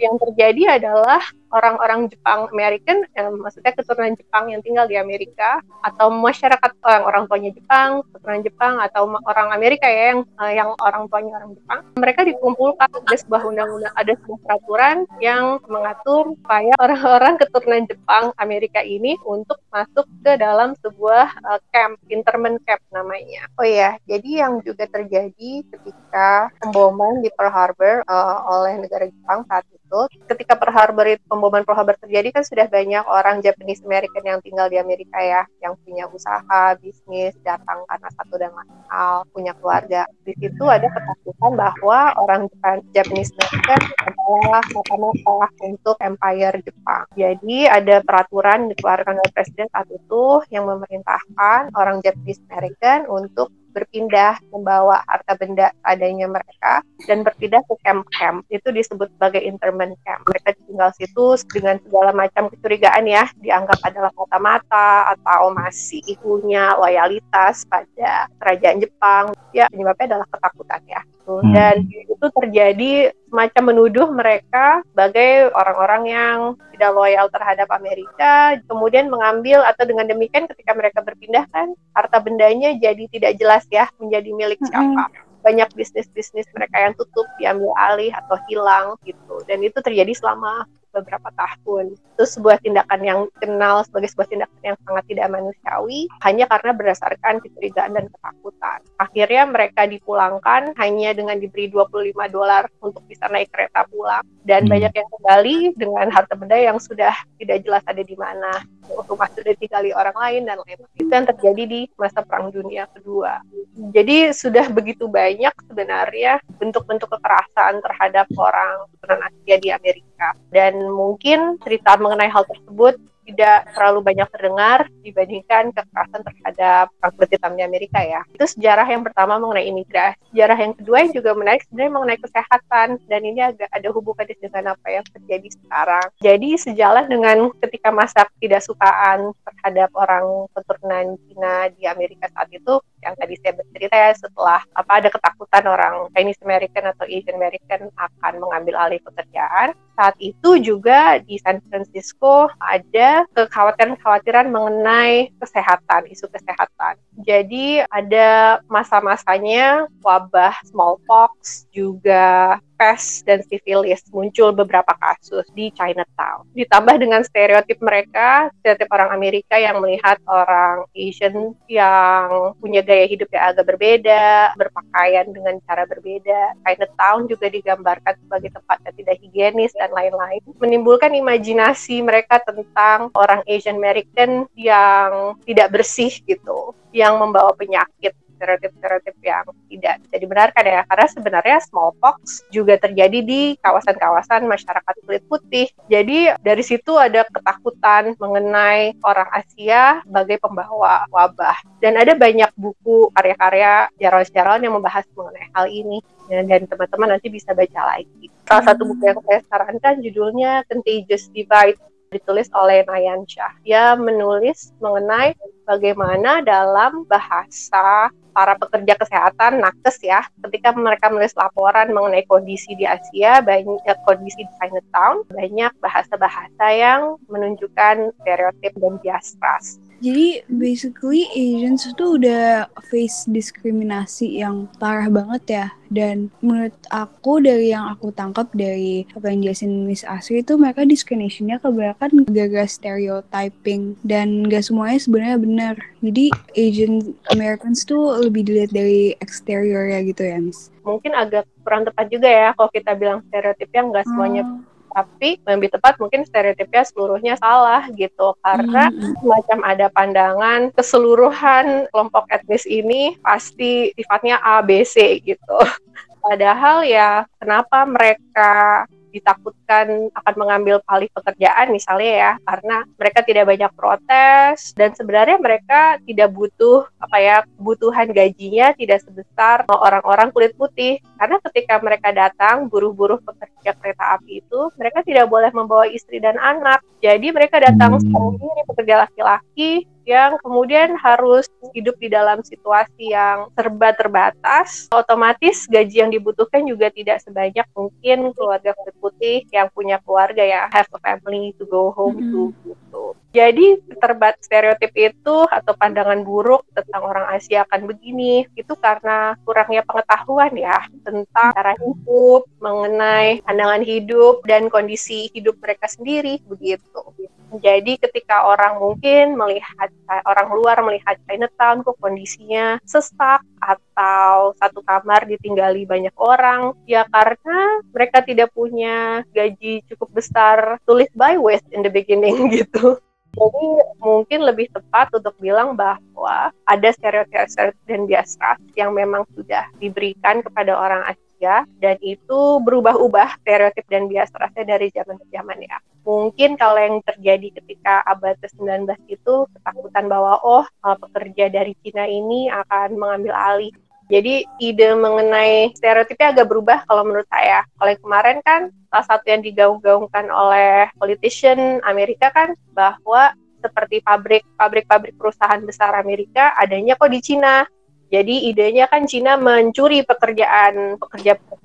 yang 0.00 0.14
terjadi 0.20 0.62
adalah 0.80 1.22
orang-orang 1.52 2.10
Jepang 2.10 2.50
American, 2.50 3.06
eh, 3.14 3.30
maksudnya 3.30 3.72
keturunan 3.74 4.14
Jepang 4.18 4.50
yang 4.50 4.60
tinggal 4.62 4.86
di 4.90 4.96
Amerika, 4.98 5.62
atau 5.82 6.10
masyarakat 6.10 6.70
orang 6.82 7.04
orang 7.06 7.22
tuanya 7.30 7.50
Jepang, 7.54 8.02
keturunan 8.14 8.42
Jepang, 8.42 8.74
atau 8.82 9.06
orang 9.26 9.48
Amerika 9.54 9.86
ya 9.86 10.14
yang 10.14 10.20
eh, 10.42 10.52
yang 10.58 10.70
orang 10.82 11.06
tuanya 11.10 11.32
orang 11.42 11.50
Jepang, 11.54 11.80
mereka 11.98 12.20
dikumpulkan 12.26 12.88
ada 12.90 13.16
sebuah 13.16 13.42
undang-undang, 13.46 13.94
ada 13.94 14.12
sebuah 14.18 14.38
peraturan 14.42 14.96
yang 15.22 15.58
mengatur 15.70 16.34
supaya 16.42 16.72
orang-orang 16.82 17.34
keturunan 17.38 17.84
Jepang 17.86 18.24
Amerika 18.40 18.80
ini 18.82 19.14
untuk 19.26 19.58
masuk 19.70 20.06
ke 20.24 20.32
dalam 20.40 20.74
sebuah 20.82 21.28
uh, 21.46 21.60
camp, 21.70 22.00
internment 22.10 22.58
camp 22.64 22.82
namanya. 22.90 23.46
Oh 23.60 23.66
ya, 23.66 23.98
jadi 24.08 24.46
yang 24.46 24.64
juga 24.64 24.88
terjadi 24.88 25.62
ketika 25.68 26.50
pemboman 26.62 27.20
di 27.22 27.30
Pearl 27.34 27.52
Harbor 27.52 28.02
uh, 28.08 28.38
oleh 28.50 28.80
negara 28.80 29.06
Jepang 29.06 29.44
saat 29.46 29.64
itu, 29.70 29.85
ketika 30.28 30.58
Pearl 30.58 30.74
Harbor 30.74 31.06
itu 31.06 31.24
pemboman 31.26 31.62
Pearl 31.62 31.78
Harbor 31.78 31.96
terjadi 31.98 32.28
kan 32.34 32.42
sudah 32.42 32.66
banyak 32.66 33.04
orang 33.06 33.40
Japanese 33.40 33.82
American 33.86 34.24
yang 34.26 34.38
tinggal 34.42 34.66
di 34.66 34.76
Amerika 34.80 35.18
ya, 35.22 35.42
yang 35.62 35.74
punya 35.82 36.06
usaha, 36.10 36.74
bisnis, 36.78 37.34
datang 37.46 37.86
karena 37.86 38.08
satu 38.14 38.34
dan 38.36 38.50
lain 38.52 38.70
hal, 38.90 39.24
punya 39.30 39.52
keluarga. 39.58 40.04
Di 40.26 40.34
situ 40.36 40.64
ada 40.66 40.86
ketakutan 40.90 41.52
bahwa 41.54 42.00
orang 42.18 42.50
Jepang, 42.50 42.78
Japanese 42.92 43.32
American 43.36 43.80
adalah 44.02 44.64
mata-mata 44.74 45.48
untuk 45.66 45.96
empire 46.02 46.56
Jepang. 46.62 47.04
Jadi 47.14 47.58
ada 47.66 47.96
peraturan 48.02 48.70
dikeluarkan 48.72 49.14
oleh 49.22 49.32
presiden 49.32 49.66
saat 49.70 49.88
itu 49.90 50.24
yang 50.50 50.66
memerintahkan 50.66 51.74
orang 51.74 52.02
Japanese 52.02 52.42
American 52.50 53.06
untuk 53.10 53.52
berpindah 53.76 54.40
membawa 54.48 55.04
harta 55.04 55.36
benda 55.36 55.68
adanya 55.84 56.24
mereka 56.24 56.80
dan 57.04 57.20
berpindah 57.20 57.60
ke 57.68 57.74
camp-camp. 57.84 58.48
Itu 58.48 58.72
disebut 58.72 59.12
sebagai 59.12 59.44
interment 59.44 60.00
camp. 60.08 60.24
Mereka 60.24 60.56
tinggal 60.64 60.90
situ 60.96 61.36
dengan 61.52 61.76
segala 61.84 62.16
macam 62.16 62.48
kecurigaan 62.48 63.04
ya. 63.04 63.28
Dianggap 63.36 63.84
adalah 63.84 64.08
mata-mata 64.16 65.12
atau 65.12 65.52
masih 65.52 66.00
punya 66.24 66.72
loyalitas 66.80 67.68
pada 67.68 68.32
kerajaan 68.40 68.80
Jepang. 68.80 69.36
Ya 69.52 69.68
penyebabnya 69.68 70.16
adalah 70.16 70.26
ketakutan 70.32 70.80
ya 70.88 71.04
hmm. 71.26 71.52
dan 71.52 71.76
itu 71.90 72.26
terjadi 72.32 72.92
semacam 73.26 73.62
menuduh 73.74 74.08
mereka 74.14 74.80
sebagai 74.94 75.52
orang-orang 75.52 76.02
yang 76.08 76.38
tidak 76.72 76.90
loyal 76.94 77.26
terhadap 77.28 77.68
Amerika, 77.74 78.56
kemudian 78.64 79.12
mengambil 79.12 79.66
atau 79.66 79.84
dengan 79.84 80.08
demikian 80.08 80.48
ketika 80.48 80.72
mereka 80.72 81.02
berpindah 81.02 81.44
kan 81.50 81.74
harta 81.92 82.18
bendanya 82.22 82.78
jadi 82.78 83.04
tidak 83.10 83.36
jelas 83.36 83.64
ya 83.68 83.90
menjadi 84.00 84.30
milik 84.32 84.60
siapa. 84.64 85.12
Banyak 85.44 85.78
bisnis-bisnis 85.78 86.50
mereka 86.58 86.74
yang 86.82 86.94
tutup, 86.98 87.22
diambil 87.38 87.70
alih 87.78 88.10
atau 88.10 88.34
hilang 88.50 88.98
gitu. 89.06 89.38
Dan 89.46 89.62
itu 89.62 89.78
terjadi 89.78 90.10
selama 90.10 90.66
beberapa 91.00 91.28
tahun. 91.36 91.94
Itu 92.16 92.24
sebuah 92.24 92.64
tindakan 92.64 93.00
yang 93.04 93.20
kenal 93.38 93.84
sebagai 93.84 94.08
sebuah 94.16 94.28
tindakan 94.32 94.62
yang 94.64 94.76
sangat 94.84 95.04
tidak 95.08 95.26
manusiawi 95.28 96.00
hanya 96.24 96.44
karena 96.48 96.72
berdasarkan 96.72 97.34
kecurigaan 97.44 97.92
dan 97.92 98.06
ketakutan. 98.08 98.78
Akhirnya 98.96 99.42
mereka 99.44 99.82
dipulangkan 99.84 100.72
hanya 100.80 101.10
dengan 101.12 101.36
diberi 101.36 101.68
25 101.68 102.16
dolar 102.32 102.66
untuk 102.80 103.04
bisa 103.04 103.28
naik 103.28 103.52
kereta 103.52 103.84
pulang 103.88 104.24
dan 104.46 104.64
hmm. 104.64 104.72
banyak 104.72 104.92
yang 104.94 105.08
kembali 105.10 105.56
dengan 105.76 106.06
harta 106.08 106.34
benda 106.38 106.56
yang 106.56 106.78
sudah 106.80 107.12
tidak 107.36 107.66
jelas 107.66 107.82
ada 107.84 108.00
di 108.00 108.16
mana. 108.16 108.64
Rumah 108.86 109.26
sudah 109.34 109.50
ditinggali 109.58 109.90
orang 109.90 110.14
lain 110.14 110.42
dan 110.46 110.62
lain-lain. 110.62 110.86
Itu 110.94 111.10
yang 111.10 111.26
terjadi 111.26 111.62
di 111.66 111.80
masa 111.98 112.22
Perang 112.22 112.54
Dunia 112.54 112.86
Kedua. 112.94 113.42
Jadi 113.90 114.30
sudah 114.30 114.70
begitu 114.70 115.10
banyak 115.10 115.52
sebenarnya 115.66 116.38
bentuk-bentuk 116.62 117.10
kekerasan 117.10 117.82
terhadap 117.82 118.30
orang 118.38 118.86
keturunan 118.94 119.26
Asia 119.26 119.56
di 119.58 119.68
Amerika 119.74 120.15
dan 120.50 120.78
mungkin 120.88 121.60
cerita 121.62 121.96
mengenai 122.00 122.30
hal 122.30 122.44
tersebut 122.48 122.96
tidak 123.26 123.74
terlalu 123.74 124.00
banyak 124.06 124.28
terdengar 124.30 124.78
dibandingkan 125.02 125.74
kekerasan 125.74 126.22
terhadap 126.22 126.86
orang 127.02 127.12
kulit 127.18 127.30
hitam 127.34 127.52
di 127.58 127.62
Amerika 127.66 127.98
ya. 127.98 128.22
Itu 128.30 128.46
sejarah 128.46 128.86
yang 128.86 129.02
pertama 129.02 129.42
mengenai 129.42 129.66
imigrasi. 129.66 130.14
Sejarah 130.30 130.58
yang 130.62 130.72
kedua 130.78 130.96
yang 131.02 131.12
juga 131.12 131.30
menarik 131.34 131.66
sebenarnya 131.66 131.92
mengenai 131.92 132.18
kesehatan 132.22 132.88
dan 133.10 133.20
ini 133.26 133.40
agak 133.42 133.68
ada 133.74 133.88
hubungannya 133.90 134.36
dengan 134.38 134.64
apa 134.78 134.86
yang 134.86 135.04
terjadi 135.10 135.48
sekarang. 135.58 136.06
Jadi 136.22 136.50
sejalan 136.54 137.04
dengan 137.10 137.36
ketika 137.66 137.90
masa 137.90 138.30
tidak 138.38 138.62
sukaan 138.62 139.34
terhadap 139.42 139.90
orang 139.98 140.46
keturunan 140.54 141.18
Cina 141.26 141.54
di 141.74 141.82
Amerika 141.90 142.30
saat 142.30 142.48
itu 142.54 142.78
yang 143.06 143.14
tadi 143.14 143.38
saya 143.38 143.54
bercerita 143.54 143.94
ya 143.94 144.12
setelah 144.18 144.60
apa 144.74 144.92
ada 144.98 145.08
ketakutan 145.14 145.64
orang 145.70 145.94
Chinese 146.10 146.42
American 146.42 146.90
atau 146.90 147.06
Asian 147.06 147.38
American 147.38 147.86
akan 147.94 148.32
mengambil 148.42 148.74
alih 148.82 149.00
pekerjaan. 149.06 149.78
Saat 149.96 150.18
itu 150.20 150.60
juga 150.60 151.22
di 151.24 151.40
San 151.40 151.62
Francisco 151.70 152.50
ada 152.60 153.24
kekhawatiran-kekhawatiran 153.32 154.52
mengenai 154.52 155.32
kesehatan 155.40 156.10
isu 156.12 156.28
kesehatan. 156.28 157.00
Jadi 157.24 157.80
ada 157.88 158.60
masa-masanya 158.68 159.88
wabah 160.04 160.52
smallpox 160.68 161.64
juga 161.72 162.60
pes 162.76 163.24
dan 163.24 163.40
sifilis 163.48 164.04
muncul 164.12 164.52
beberapa 164.52 164.92
kasus 165.00 165.48
di 165.56 165.72
Chinatown. 165.72 166.44
Ditambah 166.52 166.96
dengan 167.00 167.24
stereotip 167.24 167.80
mereka, 167.80 168.52
stereotip 168.60 168.88
orang 168.92 169.10
Amerika 169.16 169.56
yang 169.56 169.80
melihat 169.80 170.20
orang 170.28 170.84
Asian 170.92 171.56
yang 171.66 172.54
punya 172.60 172.84
gaya 172.84 173.08
hidup 173.08 173.32
yang 173.32 173.44
agak 173.50 173.64
berbeda, 173.74 174.54
berpakaian 174.54 175.26
dengan 175.32 175.56
cara 175.64 175.88
berbeda. 175.88 176.56
Chinatown 176.62 177.26
juga 177.26 177.46
digambarkan 177.48 178.14
sebagai 178.20 178.52
tempat 178.52 178.78
yang 178.84 178.94
tidak 179.00 179.16
higienis 179.24 179.72
dan 179.74 179.90
lain-lain. 179.90 180.44
Menimbulkan 180.60 181.12
imajinasi 181.16 182.04
mereka 182.04 182.38
tentang 182.44 183.08
orang 183.16 183.40
Asian 183.48 183.80
American 183.80 184.44
yang 184.54 185.40
tidak 185.48 185.72
bersih 185.72 186.12
gitu, 186.28 186.76
yang 186.92 187.16
membawa 187.16 187.52
penyakit 187.56 188.12
stereotip-stereotip 188.36 189.16
yang 189.24 189.44
tidak 189.72 189.94
bisa 190.04 190.16
dibenarkan 190.20 190.64
ya. 190.64 190.80
Karena 190.86 191.06
sebenarnya 191.08 191.58
smallpox 191.64 192.44
juga 192.52 192.76
terjadi 192.78 193.18
di 193.24 193.56
kawasan-kawasan 193.60 194.44
masyarakat 194.44 194.94
kulit 195.02 195.24
putih. 195.26 195.66
Jadi 195.88 196.30
dari 196.40 196.64
situ 196.64 196.94
ada 196.94 197.24
ketakutan 197.26 198.14
mengenai 198.20 198.94
orang 199.02 199.28
Asia 199.32 200.04
sebagai 200.04 200.38
pembawa 200.38 201.08
wabah. 201.10 201.56
Dan 201.80 201.96
ada 201.96 202.12
banyak 202.14 202.52
buku 202.54 203.10
karya-karya 203.16 203.90
jurnal-jurnal 203.98 204.58
yang 204.60 204.74
membahas 204.76 205.04
mengenai 205.16 205.48
hal 205.56 205.66
ini. 205.66 205.98
Dan 206.26 206.66
teman-teman 206.66 207.16
nanti 207.16 207.30
bisa 207.30 207.54
baca 207.54 207.96
lagi. 207.96 208.28
Salah 208.46 208.64
satu 208.74 208.86
buku 208.86 209.02
yang 209.06 209.18
saya 209.26 209.40
sarankan 209.50 209.98
judulnya 210.02 210.62
Contagious 210.70 211.30
Divide 211.34 211.78
ditulis 212.10 212.48
oleh 212.54 212.86
Nayan 212.86 213.26
Shah. 213.26 213.52
Dia 213.66 213.94
menulis 213.98 214.72
mengenai 214.78 215.34
bagaimana 215.66 216.40
dalam 216.46 217.02
bahasa 217.10 218.08
para 218.36 218.52
pekerja 218.60 219.00
kesehatan 219.00 219.64
nakes 219.64 219.96
ya 220.04 220.20
ketika 220.44 220.76
mereka 220.76 221.08
menulis 221.08 221.32
laporan 221.34 221.88
mengenai 221.90 222.22
kondisi 222.28 222.76
di 222.76 222.84
Asia 222.84 223.40
banyak 223.40 223.96
kondisi 224.04 224.44
di 224.44 224.52
Chinatown 224.60 225.24
banyak 225.32 225.72
bahasa-bahasa 225.80 226.66
yang 226.70 227.16
menunjukkan 227.32 228.12
stereotip 228.20 228.76
dan 228.76 228.94
bias 229.00 229.40
ras 229.40 229.80
jadi 229.96 230.44
basically 230.52 231.24
Asians 231.32 231.88
itu 231.88 232.20
udah 232.20 232.68
face 232.92 233.24
diskriminasi 233.26 234.44
yang 234.44 234.68
parah 234.76 235.08
banget 235.08 235.42
ya. 235.48 235.66
Dan 235.86 236.28
menurut 236.42 236.74
aku 236.90 237.38
dari 237.38 237.70
yang 237.70 237.86
aku 237.94 238.10
tangkap 238.10 238.50
dari 238.52 239.06
apa 239.14 239.30
yang 239.30 239.46
jelasin 239.46 239.86
Miss 239.86 240.02
Asri 240.02 240.42
itu 240.42 240.58
mereka 240.58 240.82
discriminationnya 240.82 241.62
kebanyakan 241.62 242.26
gara-gara 242.26 242.66
stereotyping 242.66 243.94
dan 244.02 244.44
gak 244.50 244.66
semuanya 244.66 244.98
sebenarnya 244.98 245.38
benar. 245.38 245.74
Jadi 246.02 246.34
Asian 246.58 247.14
Americans 247.30 247.86
tuh 247.86 248.18
lebih 248.20 248.44
dilihat 248.44 248.74
dari 248.74 249.14
eksterior 249.22 249.88
ya 249.88 250.02
gitu 250.04 250.22
ya 250.26 250.42
Miss. 250.42 250.68
Mungkin 250.82 251.14
agak 251.14 251.46
kurang 251.62 251.86
tepat 251.86 252.06
juga 252.10 252.28
ya 252.28 252.48
kalau 252.54 252.70
kita 252.70 252.92
bilang 252.94 253.22
stereotipnya 253.30 253.82
nggak 253.90 254.06
semuanya 254.06 254.44
hmm 254.46 254.75
tapi 254.96 255.36
lebih 255.44 255.68
tepat 255.76 256.00
mungkin 256.00 256.24
stereotipnya 256.24 256.88
seluruhnya 256.88 257.36
salah 257.36 257.84
gitu 257.92 258.32
karena 258.40 258.88
mm-hmm. 258.88 259.28
macam 259.28 259.58
ada 259.60 259.92
pandangan 259.92 260.72
keseluruhan 260.72 261.84
kelompok 261.92 262.24
etnis 262.32 262.64
ini 262.64 263.20
pasti 263.20 263.92
sifatnya 263.92 264.40
A 264.40 264.64
B 264.64 264.80
C 264.88 265.20
gitu 265.20 265.58
padahal 266.24 266.80
ya 266.88 267.28
kenapa 267.36 267.84
mereka 267.84 268.88
ditakutkan 269.16 270.12
akan 270.12 270.34
mengambil 270.36 270.84
alih 270.84 271.08
pekerjaan 271.10 271.72
misalnya 271.72 272.12
ya 272.12 272.32
karena 272.44 272.76
mereka 273.00 273.20
tidak 273.24 273.44
banyak 273.48 273.72
protes 273.72 274.76
dan 274.76 274.92
sebenarnya 274.92 275.40
mereka 275.40 275.96
tidak 276.04 276.28
butuh 276.36 276.84
apa 277.00 277.16
ya 277.18 277.36
kebutuhan 277.56 278.12
gajinya 278.12 278.76
tidak 278.76 279.00
sebesar 279.02 279.64
orang-orang 279.68 280.28
kulit 280.30 280.52
putih 280.54 281.00
karena 281.16 281.40
ketika 281.50 281.80
mereka 281.80 282.12
datang 282.12 282.68
buruh-buruh 282.68 283.24
pekerja 283.24 283.72
kereta 283.80 284.20
api 284.20 284.44
itu 284.44 284.60
mereka 284.76 285.00
tidak 285.00 285.26
boleh 285.32 285.48
membawa 285.50 285.88
istri 285.88 286.20
dan 286.20 286.36
anak 286.36 286.84
jadi 287.00 287.32
mereka 287.32 287.56
datang 287.58 287.96
hmm. 287.96 288.04
sendiri 288.04 288.62
pekerja 288.68 288.94
laki-laki 289.08 289.88
yang 290.06 290.38
kemudian 290.38 290.94
harus 290.94 291.50
hidup 291.74 291.98
di 291.98 292.06
dalam 292.06 292.38
situasi 292.46 293.10
yang 293.10 293.50
serba 293.58 293.90
terbatas, 293.90 294.86
otomatis 294.94 295.66
gaji 295.66 296.06
yang 296.06 296.14
dibutuhkan 296.14 296.62
juga 296.62 296.94
tidak 296.94 297.18
sebanyak 297.26 297.66
mungkin 297.74 298.30
keluarga 298.30 298.70
kulit 298.78 298.96
putih 299.02 299.38
yang 299.50 299.66
punya 299.74 299.98
keluarga 300.06 300.46
ya 300.46 300.70
have 300.70 300.86
a 300.94 301.00
family 301.02 301.50
to 301.58 301.66
go 301.66 301.90
home 301.90 302.22
to 302.30 302.54
gitu. 302.62 303.18
Jadi 303.36 303.76
terbat 304.00 304.40
stereotip 304.40 304.96
itu 304.96 305.36
atau 305.44 305.76
pandangan 305.76 306.24
buruk 306.24 306.64
tentang 306.72 307.04
orang 307.04 307.36
Asia 307.36 307.68
akan 307.68 307.84
begini 307.84 308.48
itu 308.56 308.72
karena 308.80 309.36
kurangnya 309.44 309.84
pengetahuan 309.84 310.54
ya 310.56 310.86
tentang 311.04 311.52
cara 311.52 311.76
hidup, 311.76 312.48
mengenai 312.62 313.44
pandangan 313.44 313.82
hidup 313.84 314.40
dan 314.48 314.72
kondisi 314.72 315.28
hidup 315.36 315.60
mereka 315.60 315.84
sendiri 315.84 316.40
begitu. 316.48 317.12
Jadi 317.60 317.98
ketika 318.00 318.48
orang 318.48 318.78
mungkin 318.80 319.36
melihat 319.38 319.90
orang 320.24 320.48
luar 320.52 320.80
melihat 320.84 321.16
Chinatown 321.24 321.82
kok 321.82 321.96
kondisinya 321.98 322.80
sesak 322.84 323.42
atau 323.58 324.52
satu 324.60 324.80
kamar 324.84 325.24
ditinggali 325.24 325.88
banyak 325.88 326.14
orang 326.16 326.76
ya 326.84 327.04
karena 327.08 327.80
mereka 327.90 328.22
tidak 328.22 328.52
punya 328.52 329.24
gaji 329.32 329.82
cukup 329.88 330.08
besar 330.12 330.78
tulis 330.84 331.08
by 331.16 331.36
waste 331.40 331.68
in 331.72 331.80
the 331.80 331.92
beginning 331.92 332.48
gitu. 332.56 333.00
Jadi 333.36 333.66
mungkin 334.00 334.48
lebih 334.48 334.72
tepat 334.72 335.12
untuk 335.12 335.36
bilang 335.36 335.76
bahwa 335.76 336.48
ada 336.64 336.88
stereotip 336.88 337.76
dan 337.84 338.08
bias 338.08 338.40
yang 338.72 338.96
memang 338.96 339.28
sudah 339.36 339.68
diberikan 339.76 340.40
kepada 340.40 340.72
orang 340.72 341.04
Asia 341.04 341.68
dan 341.84 342.00
itu 342.00 342.40
berubah-ubah 342.64 343.44
stereotip 343.44 343.84
dan 343.92 344.08
bias 344.08 344.32
rasnya 344.32 344.64
dari 344.64 344.88
zaman 344.88 345.20
ke 345.20 345.26
zaman 345.28 345.60
ya 345.60 345.76
mungkin 346.06 346.54
kalau 346.54 346.78
yang 346.78 347.02
terjadi 347.02 347.58
ketika 347.58 348.06
abad 348.06 348.38
ke-19 348.38 348.86
itu 349.10 349.34
ketakutan 349.58 350.06
bahwa 350.06 350.38
oh 350.46 350.62
pekerja 350.78 351.50
dari 351.50 351.74
Cina 351.82 352.06
ini 352.06 352.46
akan 352.46 352.94
mengambil 352.94 353.34
alih. 353.34 353.74
Jadi 354.06 354.46
ide 354.62 354.94
mengenai 354.94 355.74
stereotipnya 355.74 356.30
agak 356.30 356.46
berubah 356.46 356.86
kalau 356.86 357.02
menurut 357.02 357.26
saya. 357.26 357.66
Kalau 357.74 357.90
yang 357.90 358.02
kemarin 358.06 358.38
kan 358.46 358.70
salah 358.86 359.06
satu 359.10 359.26
yang 359.26 359.42
digaung-gaungkan 359.42 360.30
oleh 360.30 360.86
politician 360.94 361.82
Amerika 361.82 362.30
kan 362.30 362.54
bahwa 362.70 363.34
seperti 363.58 363.98
pabrik 364.06 364.46
pabrik-pabrik 364.54 365.18
perusahaan 365.18 365.58
besar 365.66 365.98
Amerika 365.98 366.54
adanya 366.54 366.94
kok 366.94 367.10
di 367.10 367.18
Cina. 367.18 367.66
Jadi 368.06 368.46
idenya 368.46 368.86
kan 368.86 369.10
Cina 369.10 369.34
mencuri 369.34 370.06
pekerjaan 370.06 370.94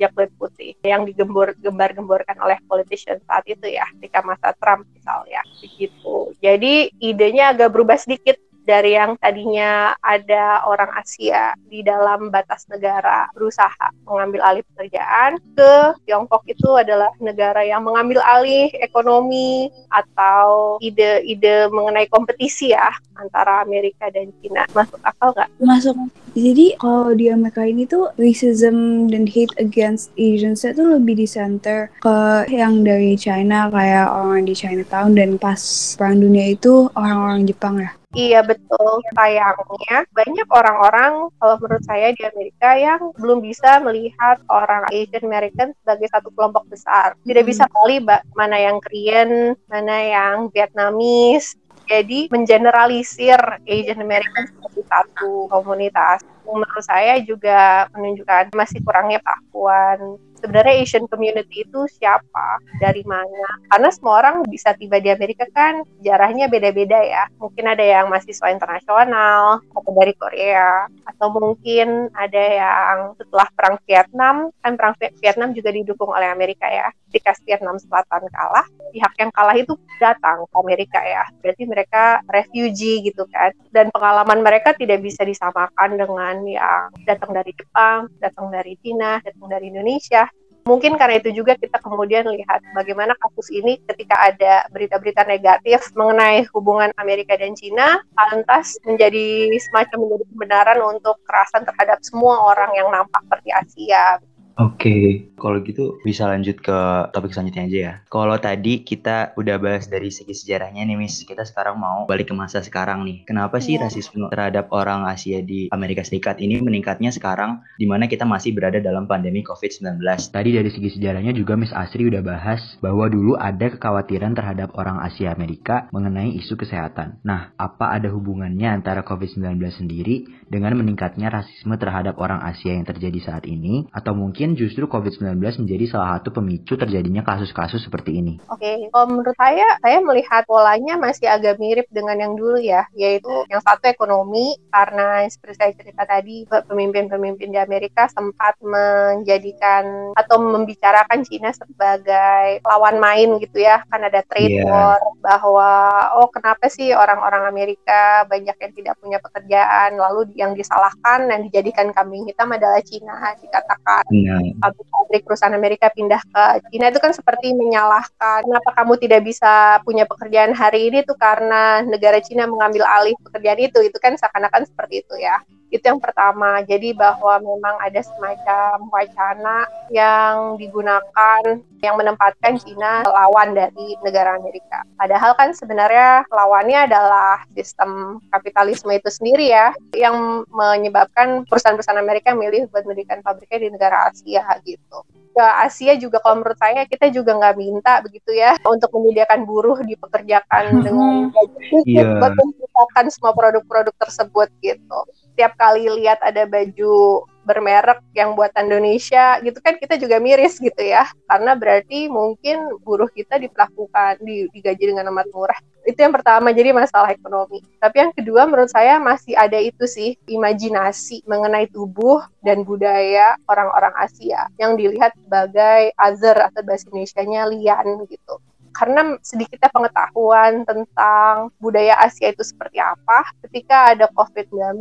pekerja-pekerja 0.02 0.10
kulit 0.18 0.32
putih 0.38 0.72
yang 0.82 1.06
digembur 1.06 1.54
gembar-gemborkan 1.62 2.38
oleh 2.42 2.58
politician 2.66 3.22
saat 3.30 3.46
itu 3.46 3.70
ya, 3.70 3.86
ketika 3.98 4.26
masa 4.26 4.54
Trump 4.58 4.90
misalnya, 4.98 5.42
begitu. 5.62 6.34
Jadi 6.42 6.90
idenya 6.98 7.54
agak 7.54 7.70
berubah 7.70 7.98
sedikit 8.02 8.38
dari 8.66 8.94
yang 8.94 9.18
tadinya 9.18 9.98
ada 10.02 10.66
orang 10.70 10.92
Asia 10.94 11.58
di 11.68 11.82
dalam 11.82 12.30
batas 12.30 12.70
negara 12.70 13.28
berusaha 13.34 13.90
mengambil 14.06 14.42
alih 14.46 14.64
pekerjaan 14.74 15.42
ke 15.58 15.74
Tiongkok 16.06 16.46
itu 16.46 16.70
adalah 16.78 17.10
negara 17.18 17.66
yang 17.66 17.82
mengambil 17.82 18.22
alih 18.22 18.70
ekonomi 18.80 19.74
atau 19.90 20.78
ide-ide 20.80 21.70
mengenai 21.74 22.06
kompetisi 22.08 22.74
ya 22.74 22.94
antara 23.18 23.62
Amerika 23.66 24.10
dan 24.10 24.34
Cina 24.42 24.66
masuk 24.74 25.02
akal 25.06 25.34
nggak? 25.34 25.50
Masuk. 25.62 25.96
Jadi 26.32 26.80
kalau 26.80 27.12
di 27.12 27.28
Amerika 27.28 27.68
ini 27.68 27.84
tuh 27.84 28.10
racism 28.16 29.08
dan 29.12 29.28
hate 29.28 29.52
against 29.60 30.16
Asians 30.16 30.64
itu 30.64 30.80
lebih 30.80 31.20
di 31.20 31.28
center 31.28 31.92
ke 32.00 32.48
yang 32.48 32.88
dari 32.88 33.20
China 33.20 33.68
kayak 33.68 34.08
orang 34.10 34.48
di 34.48 34.56
Chinatown 34.56 35.14
dan 35.14 35.36
pas 35.36 35.60
perang 36.00 36.24
dunia 36.24 36.56
itu 36.56 36.88
orang-orang 36.96 37.44
Jepang 37.44 37.84
ya. 37.84 37.92
Iya 38.12 38.44
betul. 38.44 39.00
Sayangnya 39.16 40.04
banyak 40.12 40.48
orang-orang 40.52 41.32
kalau 41.40 41.56
menurut 41.64 41.84
saya 41.88 42.12
di 42.12 42.28
Amerika 42.28 42.76
yang 42.76 43.16
belum 43.16 43.40
bisa 43.40 43.80
melihat 43.80 44.44
orang 44.52 44.84
Asian 44.92 45.24
American 45.24 45.72
sebagai 45.80 46.12
satu 46.12 46.28
kelompok 46.36 46.68
besar. 46.68 47.16
Tidak 47.24 47.46
bisa 47.48 47.64
hmm. 47.64 47.72
kali 47.72 47.98
mana 48.36 48.58
yang 48.60 48.78
Korean, 48.84 49.56
mana 49.72 49.98
yang 50.04 50.36
Vietnamese, 50.52 51.56
jadi 51.88 52.28
mengeneralisir 52.32 53.40
Asian 53.64 54.00
American 54.04 54.48
seperti 54.48 54.82
satu 54.88 55.48
komunitas. 55.48 56.20
Menurut 56.44 56.84
saya 56.84 57.16
juga 57.24 57.88
menunjukkan 57.96 58.52
masih 58.52 58.84
kurangnya 58.84 59.24
Pakuan 59.24 60.20
sebenarnya 60.42 60.82
Asian 60.82 61.06
community 61.06 61.64
itu 61.64 61.86
siapa, 61.88 62.58
dari 62.82 63.06
mana. 63.06 63.46
Karena 63.70 63.90
semua 63.94 64.26
orang 64.26 64.36
bisa 64.50 64.74
tiba 64.74 64.98
di 64.98 65.14
Amerika 65.14 65.46
kan 65.54 65.86
jarahnya 66.02 66.50
beda-beda 66.50 66.98
ya. 67.06 67.30
Mungkin 67.38 67.70
ada 67.70 67.86
yang 67.86 68.10
mahasiswa 68.10 68.50
internasional, 68.50 69.62
atau 69.62 69.92
dari 69.94 70.14
Korea, 70.18 70.90
atau 71.06 71.28
mungkin 71.30 72.10
ada 72.18 72.42
yang 72.42 72.98
setelah 73.22 73.48
perang 73.54 73.78
Vietnam, 73.86 74.50
kan 74.66 74.74
perang 74.74 74.98
Vietnam 74.98 75.54
juga 75.54 75.70
didukung 75.70 76.10
oleh 76.10 76.28
Amerika 76.34 76.66
ya. 76.66 76.90
Ketika 77.12 77.36
Vietnam 77.44 77.76
Selatan 77.76 78.24
kalah, 78.32 78.66
pihak 78.96 79.14
yang 79.20 79.32
kalah 79.36 79.56
itu 79.56 79.76
datang 80.00 80.48
ke 80.48 80.56
Amerika 80.56 81.00
ya. 81.04 81.28
Berarti 81.44 81.64
mereka 81.68 82.24
refugee 82.32 83.04
gitu 83.04 83.28
kan. 83.28 83.52
Dan 83.70 83.92
pengalaman 83.92 84.40
mereka 84.40 84.72
tidak 84.74 85.04
bisa 85.04 85.28
disamakan 85.28 86.00
dengan 86.00 86.36
yang 86.48 86.88
datang 87.04 87.36
dari 87.36 87.52
Jepang, 87.52 88.08
datang 88.24 88.48
dari 88.48 88.80
Cina, 88.80 89.20
datang 89.20 89.48
dari 89.52 89.68
Indonesia 89.68 90.31
Mungkin 90.62 90.94
karena 90.94 91.18
itu 91.18 91.34
juga 91.34 91.58
kita 91.58 91.82
kemudian 91.82 92.30
lihat 92.30 92.62
bagaimana 92.78 93.18
kasus 93.18 93.50
ini 93.50 93.82
ketika 93.90 94.30
ada 94.30 94.70
berita-berita 94.70 95.26
negatif 95.26 95.82
mengenai 95.98 96.46
hubungan 96.54 96.94
Amerika 97.02 97.34
dan 97.34 97.58
Cina, 97.58 97.98
lantas 98.14 98.78
menjadi 98.86 99.58
semacam 99.58 100.06
menjadi 100.06 100.24
kebenaran 100.30 100.80
untuk 100.86 101.18
kekerasan 101.26 101.66
terhadap 101.66 101.98
semua 102.06 102.46
orang 102.54 102.72
yang 102.78 102.94
nampak 102.94 103.26
seperti 103.26 103.50
Asia. 103.50 104.22
Oke, 104.60 105.32
kalau 105.40 105.64
gitu 105.66 105.98
bisa 106.06 106.30
lanjut 106.30 106.60
ke 106.62 106.80
topik 107.16 107.34
selanjutnya 107.34 107.64
aja 107.66 107.80
ya. 107.80 107.94
Kalau 108.12 108.38
tadi 108.38 108.86
kita 108.86 109.34
udah 109.34 109.58
bahas 109.58 109.90
dari 109.90 110.14
segi 110.14 110.38
sejarahnya 110.38 110.86
nih, 110.86 110.98
Miss. 111.00 111.24
Kita 111.26 111.42
sekarang 111.42 111.82
mau 111.82 112.06
balik 112.06 112.30
ke 112.30 112.36
masa 112.38 112.62
sekarang 112.62 113.02
nih. 113.08 113.26
Kenapa 113.26 113.58
sih 113.58 113.80
yeah. 113.80 113.90
rasisme 113.90 114.30
terhadap 114.30 114.70
orang 114.70 115.10
Asia 115.10 115.42
di 115.42 115.72
Amerika 115.74 116.06
Serikat 116.06 116.38
ini 116.38 116.62
meningkatnya 116.62 117.10
sekarang 117.10 117.66
di 117.80 117.90
mana 117.90 118.06
kita 118.06 118.28
masih 118.28 118.54
berada 118.54 118.78
dalam 118.78 119.10
pandemi 119.10 119.42
COVID-19? 119.42 119.98
Tadi 120.30 120.50
dari 120.54 120.70
segi 120.70 121.00
sejarahnya 121.00 121.34
juga 121.34 121.58
Miss 121.58 121.74
Asri 121.74 122.06
udah 122.06 122.22
bahas 122.22 122.62
bahwa 122.84 123.10
dulu 123.10 123.34
ada 123.40 123.72
kekhawatiran 123.74 124.38
terhadap 124.38 124.76
orang 124.78 125.02
Asia 125.02 125.34
Amerika 125.34 125.90
mengenai 125.90 126.38
isu 126.38 126.58
kesehatan. 126.58 127.22
Nah, 127.26 127.54
apa 127.58 127.98
ada 127.98 128.10
hubungannya 128.14 128.70
antara 128.70 129.02
COVID-19 129.02 129.58
sendiri 129.74 130.30
dengan 130.50 130.78
meningkatnya 130.78 131.30
rasisme 131.30 131.78
terhadap 131.78 132.18
orang 132.18 132.44
Asia 132.46 132.78
yang 132.78 132.86
terjadi 132.86 133.20
saat 133.22 133.44
ini? 133.46 133.90
Atau 133.94 134.14
mungkin 134.18 134.41
mungkin 134.42 134.58
justru 134.58 134.90
COVID-19 134.90 135.38
menjadi 135.38 135.86
salah 135.86 136.18
satu 136.18 136.34
pemicu 136.34 136.74
terjadinya 136.74 137.22
kasus-kasus 137.22 137.86
seperti 137.86 138.18
ini? 138.26 138.42
Oke, 138.50 138.66
okay. 138.66 138.90
kalau 138.90 139.14
menurut 139.14 139.38
saya, 139.38 139.78
saya 139.86 140.02
melihat 140.02 140.50
polanya 140.50 140.98
masih 140.98 141.30
agak 141.30 141.62
mirip 141.62 141.86
dengan 141.94 142.18
yang 142.18 142.34
dulu 142.34 142.58
ya, 142.58 142.90
yaitu 142.98 143.30
yang 143.54 143.62
satu 143.62 143.86
ekonomi, 143.86 144.58
karena 144.74 145.30
seperti 145.30 145.56
saya 145.62 145.72
cerita 145.78 146.10
tadi, 146.10 146.50
pemimpin-pemimpin 146.50 147.54
di 147.54 147.62
Amerika 147.62 148.10
sempat 148.10 148.58
menjadikan 148.66 150.18
atau 150.18 150.42
membicarakan 150.42 151.22
Cina 151.22 151.54
sebagai 151.54 152.66
lawan 152.66 152.98
main 152.98 153.38
gitu 153.46 153.62
ya, 153.62 153.86
kan 153.94 154.02
ada 154.02 154.26
trade 154.26 154.58
yeah. 154.58 154.66
war, 154.66 154.98
bahwa 155.22 155.70
oh 156.18 156.34
kenapa 156.34 156.66
sih 156.66 156.98
orang-orang 156.98 157.46
Amerika 157.46 158.26
banyak 158.26 158.58
yang 158.58 158.74
tidak 158.74 158.98
punya 158.98 159.22
pekerjaan, 159.22 160.02
lalu 160.02 160.34
yang 160.34 160.58
disalahkan 160.58 161.30
dan 161.30 161.46
dijadikan 161.46 161.94
kambing 161.94 162.26
hitam 162.26 162.50
adalah 162.50 162.82
Cina, 162.82 163.38
dikatakan. 163.38 164.10
Yeah 164.10 164.31
pabrik-pabrik 164.62 165.22
perusahaan 165.28 165.56
Amerika 165.58 165.92
pindah 165.92 166.22
ke 166.22 166.44
Cina 166.72 166.94
itu 166.94 167.00
kan 167.02 167.12
seperti 167.12 167.52
menyalahkan 167.56 168.46
kenapa 168.48 168.70
kamu 168.78 168.94
tidak 169.02 169.22
bisa 169.28 169.82
punya 169.84 170.08
pekerjaan 170.08 170.56
hari 170.56 170.94
ini 170.94 171.04
tuh 171.04 171.18
karena 171.20 171.84
negara 171.84 172.22
Cina 172.24 172.48
mengambil 172.48 172.86
alih 172.88 173.16
pekerjaan 173.28 173.60
itu 173.60 173.80
itu 173.84 173.98
kan 174.00 174.16
seakan-akan 174.16 174.68
seperti 174.68 175.04
itu 175.04 175.16
ya 175.20 175.42
itu 175.72 175.82
yang 175.88 176.04
pertama. 176.04 176.60
Jadi 176.68 176.92
bahwa 176.92 177.40
memang 177.40 177.76
ada 177.80 178.02
semacam 178.04 178.92
wacana 178.92 179.66
yang 179.90 180.60
digunakan 180.60 181.42
yang 181.82 181.96
menempatkan 181.98 182.62
Cina 182.62 183.02
lawan 183.08 183.58
dari 183.58 183.98
negara 184.06 184.38
Amerika. 184.38 184.86
Padahal 185.00 185.34
kan 185.34 185.56
sebenarnya 185.56 186.28
lawannya 186.30 186.86
adalah 186.86 187.42
sistem 187.58 188.22
kapitalisme 188.30 188.92
itu 188.94 189.10
sendiri 189.10 189.50
ya 189.50 189.74
yang 189.98 190.46
menyebabkan 190.52 191.48
perusahaan-perusahaan 191.50 191.98
Amerika 191.98 192.38
milih 192.38 192.70
buat 192.70 192.86
mendirikan 192.86 193.24
pabriknya 193.26 193.66
di 193.66 193.70
negara 193.74 194.12
Asia 194.12 194.46
gitu 194.68 195.02
ke 195.32 195.46
Asia 195.64 195.96
juga 195.96 196.20
kalau 196.20 196.44
menurut 196.44 196.60
saya 196.60 196.84
kita 196.84 197.08
juga 197.08 197.32
nggak 197.40 197.56
minta 197.56 198.04
begitu 198.04 198.36
ya 198.36 198.60
untuk 198.68 198.92
menyediakan 198.92 199.48
buruh 199.48 199.80
dipekerjakan 199.80 200.84
dengan 200.84 201.32
gaji 201.32 201.80
yeah. 201.88 202.20
buat 202.20 202.36
menciptakan 202.36 203.06
semua 203.10 203.32
produk-produk 203.32 203.96
tersebut 203.96 204.52
gitu 204.60 205.00
setiap 205.32 205.56
kali 205.56 205.88
lihat 205.88 206.20
ada 206.20 206.44
baju 206.44 207.24
bermerek 207.42 208.06
yang 208.14 208.38
buatan 208.38 208.70
Indonesia 208.70 209.42
gitu 209.42 209.58
kan 209.66 209.78
kita 209.82 209.98
juga 209.98 210.22
miris 210.22 210.62
gitu 210.62 210.78
ya. 210.78 211.10
Karena 211.26 211.58
berarti 211.58 212.06
mungkin 212.08 212.78
buruh 212.86 213.10
kita 213.10 213.42
diperlakukan 213.42 214.22
digaji 214.54 214.94
dengan 214.94 215.10
amat 215.10 215.28
murah. 215.34 215.58
Itu 215.82 215.98
yang 215.98 216.14
pertama 216.14 216.54
jadi 216.54 216.70
masalah 216.70 217.10
ekonomi. 217.10 217.66
Tapi 217.82 217.96
yang 217.98 218.12
kedua 218.14 218.46
menurut 218.46 218.70
saya 218.70 219.02
masih 219.02 219.34
ada 219.34 219.58
itu 219.58 219.90
sih 219.90 220.14
imajinasi 220.30 221.26
mengenai 221.26 221.66
tubuh 221.74 222.22
dan 222.46 222.62
budaya 222.62 223.34
orang-orang 223.50 223.94
Asia 223.98 224.46
yang 224.62 224.78
dilihat 224.78 225.18
sebagai 225.18 225.90
other 225.98 226.38
atau 226.38 226.62
bahasa 226.62 226.86
Indonesia-nya 226.94 227.42
lian 227.50 228.06
gitu 228.06 228.38
karena 228.72 229.20
sedikitnya 229.22 229.70
pengetahuan 229.70 230.64
tentang 230.64 231.52
budaya 231.60 232.00
Asia 232.02 232.32
itu 232.32 232.42
seperti 232.42 232.80
apa. 232.80 233.28
Ketika 233.48 233.96
ada 233.96 234.08
COVID-19 234.16 234.80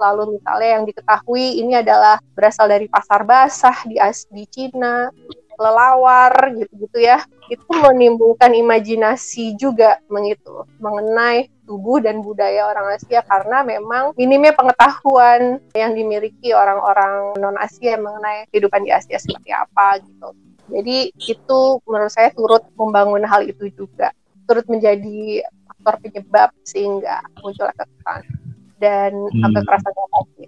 lalu 0.00 0.40
misalnya 0.40 0.68
yang 0.80 0.84
diketahui 0.88 1.60
ini 1.60 1.80
adalah 1.80 2.18
berasal 2.34 2.66
dari 2.68 2.88
pasar 2.88 3.22
basah 3.22 3.76
di 3.84 4.00
As 4.00 4.24
di 4.28 4.44
Cina 4.48 5.12
lelawar 5.58 6.54
gitu-gitu 6.54 6.98
ya. 7.02 7.20
Itu 7.50 7.66
menimbulkan 7.74 8.54
imajinasi 8.54 9.58
juga 9.58 9.98
mengitu 10.06 10.64
mengenai 10.78 11.50
tubuh 11.66 11.98
dan 11.98 12.22
budaya 12.22 12.70
orang 12.70 12.94
Asia. 12.94 13.20
Karena 13.26 13.66
memang 13.66 14.14
minimnya 14.14 14.54
pengetahuan 14.54 15.58
yang 15.74 15.92
dimiliki 15.92 16.54
orang-orang 16.54 17.34
non 17.36 17.58
Asia 17.58 17.98
mengenai 17.98 18.46
kehidupan 18.54 18.86
di 18.86 18.94
Asia 18.94 19.18
seperti 19.18 19.50
apa 19.50 19.98
gitu 20.00 20.47
jadi 20.68 21.12
itu 21.16 21.60
menurut 21.84 22.12
saya 22.12 22.28
turut 22.36 22.64
membangun 22.76 23.24
hal 23.24 23.44
itu 23.44 23.72
juga, 23.72 24.12
turut 24.44 24.64
menjadi 24.68 25.44
faktor 25.68 25.94
penyebab 26.04 26.50
sehingga 26.64 27.24
muncul 27.40 27.68
kekerasan 27.72 28.24
dan 28.78 29.12
hmm. 29.12 29.52
kekerasan 29.52 29.92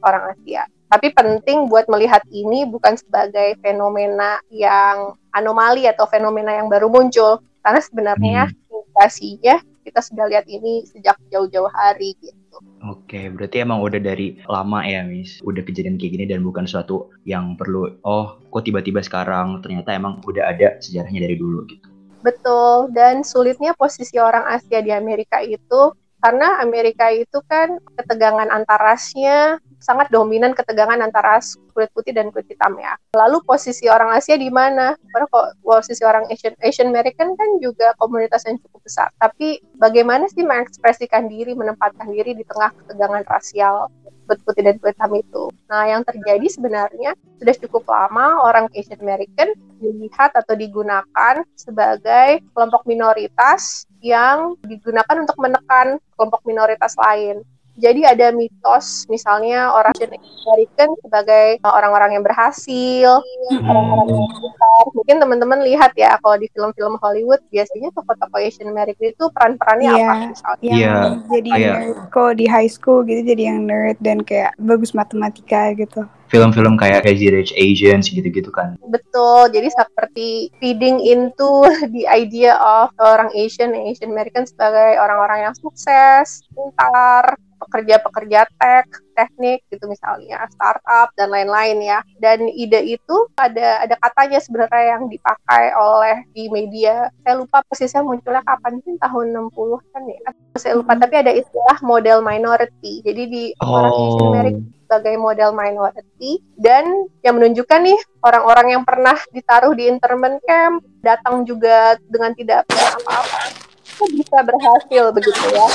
orang 0.05 0.25
Asia. 0.37 0.65
Tapi 0.91 1.15
penting 1.15 1.71
buat 1.71 1.87
melihat 1.87 2.27
ini 2.35 2.67
bukan 2.67 2.99
sebagai 2.99 3.55
fenomena 3.63 4.43
yang 4.51 5.15
anomali 5.31 5.87
atau 5.87 6.09
fenomena 6.11 6.51
yang 6.57 6.67
baru 6.67 6.91
muncul, 6.91 7.39
karena 7.63 7.81
sebenarnya 7.85 8.41
hmm. 8.51 8.75
indikasinya 8.75 9.57
kita 9.87 10.01
sudah 10.03 10.27
lihat 10.27 10.47
ini 10.51 10.83
sejak 10.89 11.17
jauh-jauh 11.31 11.71
hari 11.71 12.19
gitu. 12.19 12.40
Oke, 12.81 13.29
berarti 13.29 13.61
emang 13.61 13.85
udah 13.85 14.01
dari 14.01 14.41
lama 14.49 14.81
ya, 14.83 15.05
Miss. 15.05 15.39
Udah 15.45 15.61
kejadian 15.61 16.01
kayak 16.01 16.13
gini 16.17 16.25
dan 16.25 16.41
bukan 16.41 16.65
suatu 16.65 17.13
yang 17.29 17.55
perlu, 17.55 18.01
oh, 18.03 18.41
kok 18.51 18.65
tiba-tiba 18.65 19.05
sekarang 19.05 19.61
ternyata 19.61 19.93
emang 19.93 20.19
udah 20.25 20.49
ada 20.49 20.81
sejarahnya 20.81 21.29
dari 21.29 21.37
dulu 21.37 21.69
gitu. 21.69 21.87
Betul, 22.21 22.93
dan 22.93 23.25
sulitnya 23.25 23.73
posisi 23.73 24.21
orang 24.21 24.45
Asia 24.49 24.85
di 24.85 24.93
Amerika 24.93 25.41
itu 25.41 25.97
karena 26.21 26.61
Amerika 26.61 27.09
itu 27.09 27.41
kan 27.49 27.81
ketegangan 27.97 28.53
antar 28.53 28.77
rasnya 28.77 29.57
sangat 29.81 30.13
dominan 30.13 30.53
ketegangan 30.53 31.01
antara 31.01 31.41
kulit 31.73 31.91
putih 31.97 32.13
dan 32.13 32.29
kulit 32.29 32.47
hitam 32.47 32.77
ya. 32.77 32.95
Lalu 33.17 33.41
posisi 33.43 33.89
orang 33.89 34.13
Asia 34.15 34.37
di 34.37 34.53
mana? 34.53 34.95
Karena 35.11 35.27
kok 35.27 35.47
posisi 35.65 36.05
orang 36.05 36.29
Asian 36.29 36.55
Asian 36.61 36.93
American 36.93 37.35
kan 37.35 37.49
juga 37.59 37.97
komunitas 37.97 38.45
yang 38.47 38.61
cukup 38.61 38.85
besar. 38.85 39.09
Tapi 39.17 39.59
bagaimana 39.81 40.29
sih 40.29 40.45
mengekspresikan 40.45 41.27
diri, 41.27 41.57
menempatkan 41.57 42.13
diri 42.13 42.37
di 42.37 42.45
tengah 42.45 42.71
ketegangan 42.85 43.25
rasial 43.27 43.89
kulit 44.31 44.41
putih 44.47 44.63
dan 44.63 44.77
kulit 44.79 44.95
hitam 44.95 45.13
itu. 45.19 45.45
Nah, 45.67 45.91
yang 45.91 46.07
terjadi 46.07 46.47
sebenarnya 46.47 47.19
sudah 47.43 47.55
cukup 47.67 47.83
lama 47.91 48.47
orang 48.47 48.71
Asian 48.79 49.03
American 49.03 49.51
dilihat 49.83 50.37
atau 50.37 50.55
digunakan 50.55 51.35
sebagai 51.59 52.45
kelompok 52.55 52.87
minoritas 52.87 53.91
yang 53.99 54.55
digunakan 54.63 55.17
untuk 55.19 55.35
menekan 55.41 55.99
kelompok 56.15 56.47
minoritas 56.47 56.95
lain 56.95 57.43
Jadi 57.81 58.05
ada 58.05 58.29
mitos 58.31 59.09
misalnya 59.09 59.73
orang 59.73 59.97
American 59.97 60.93
sebagai 61.01 61.59
orang-orang 61.63 62.15
yang 62.15 62.25
berhasil, 62.25 63.25
orang-orang 63.51 64.07
yang 64.07 64.29
pintar. 64.31 64.85
Mungkin 64.93 65.17
teman-teman 65.19 65.61
lihat 65.65 65.93
ya 65.95 66.21
kalau 66.21 66.37
di 66.37 66.47
film-film 66.53 67.01
Hollywood 67.01 67.41
biasanya 67.49 67.89
tokoh-tokoh 67.91 68.39
Asian 68.39 68.69
American 68.69 69.11
itu 69.11 69.25
peran-perannya 69.33 69.91
Iya. 69.91 70.05
apa 70.05 70.15
misalnya. 70.29 70.71
Yang 70.71 70.77
Iya, 70.77 70.97
jadi 71.27 71.51
kayak- 71.51 71.79
nerd. 71.81 71.97
Kalau 72.11 72.33
di 72.33 72.47
high 72.47 72.71
school 72.71 73.01
gitu 73.03 73.21
jadi 73.25 73.43
yang 73.49 73.61
nerd 73.65 73.97
dan 73.99 74.21
kayak 74.21 74.53
bagus 74.57 74.93
matematika 74.93 75.73
gitu. 75.73 76.05
Film-film 76.29 76.79
kayak 76.79 77.03
Crazy 77.03 77.27
Rich 77.27 77.51
Asians 77.53 78.07
gitu-gitu 78.07 78.55
kan. 78.55 78.79
Betul, 78.87 79.51
jadi 79.51 79.67
seperti 79.67 80.55
feeding 80.63 81.03
into 81.03 81.67
the 81.91 82.07
idea 82.07 82.55
of 82.55 82.95
orang 82.99 83.35
Asian, 83.35 83.75
Asian 83.75 84.15
American 84.15 84.47
sebagai 84.47 84.95
orang-orang 84.95 85.51
yang 85.51 85.55
sukses, 85.59 86.47
pintar, 86.55 87.35
pekerja-pekerja 87.61 88.49
tech, 88.57 88.89
teknik 89.13 89.61
gitu 89.69 89.85
misalnya, 89.87 90.49
startup 90.49 91.13
dan 91.15 91.29
lain-lain 91.29 91.79
ya. 91.85 92.01
Dan 92.17 92.49
ide 92.49 92.81
itu 92.97 93.17
ada 93.37 93.85
ada 93.85 93.95
katanya 94.01 94.41
sebenarnya 94.41 94.97
yang 94.97 95.03
dipakai 95.13 95.77
oleh 95.77 96.25
di 96.33 96.49
media. 96.49 97.13
Saya 97.21 97.37
lupa 97.37 97.61
persisnya 97.69 98.01
munculnya 98.01 98.41
kapan 98.43 98.81
sih 98.83 98.97
tahun 98.97 99.53
60-an 99.53 100.03
ya. 100.09 100.31
Saya 100.57 100.81
lupa 100.81 100.97
tapi 100.97 101.21
ada 101.21 101.33
istilah 101.37 101.79
model 101.85 102.25
minority. 102.25 103.05
Jadi 103.05 103.23
di 103.29 103.45
orang 103.61 103.93
Asian 103.93 104.21
Oh, 104.21 104.31
American 104.33 104.81
sebagai 104.91 105.23
model 105.23 105.55
minority 105.55 106.43
dan 106.59 107.07
yang 107.23 107.39
menunjukkan 107.39 107.79
nih 107.79 108.01
orang-orang 108.27 108.75
yang 108.75 108.83
pernah 108.83 109.15
ditaruh 109.31 109.71
di 109.71 109.87
internment 109.87 110.43
camp 110.43 110.83
datang 110.99 111.47
juga 111.47 111.95
dengan 112.11 112.35
tidak 112.35 112.67
punya 112.67 112.99
apa-apa 112.99 113.71
bisa 114.11 114.39
berhasil 114.43 115.05
begitu 115.15 115.45
ya. 115.55 115.67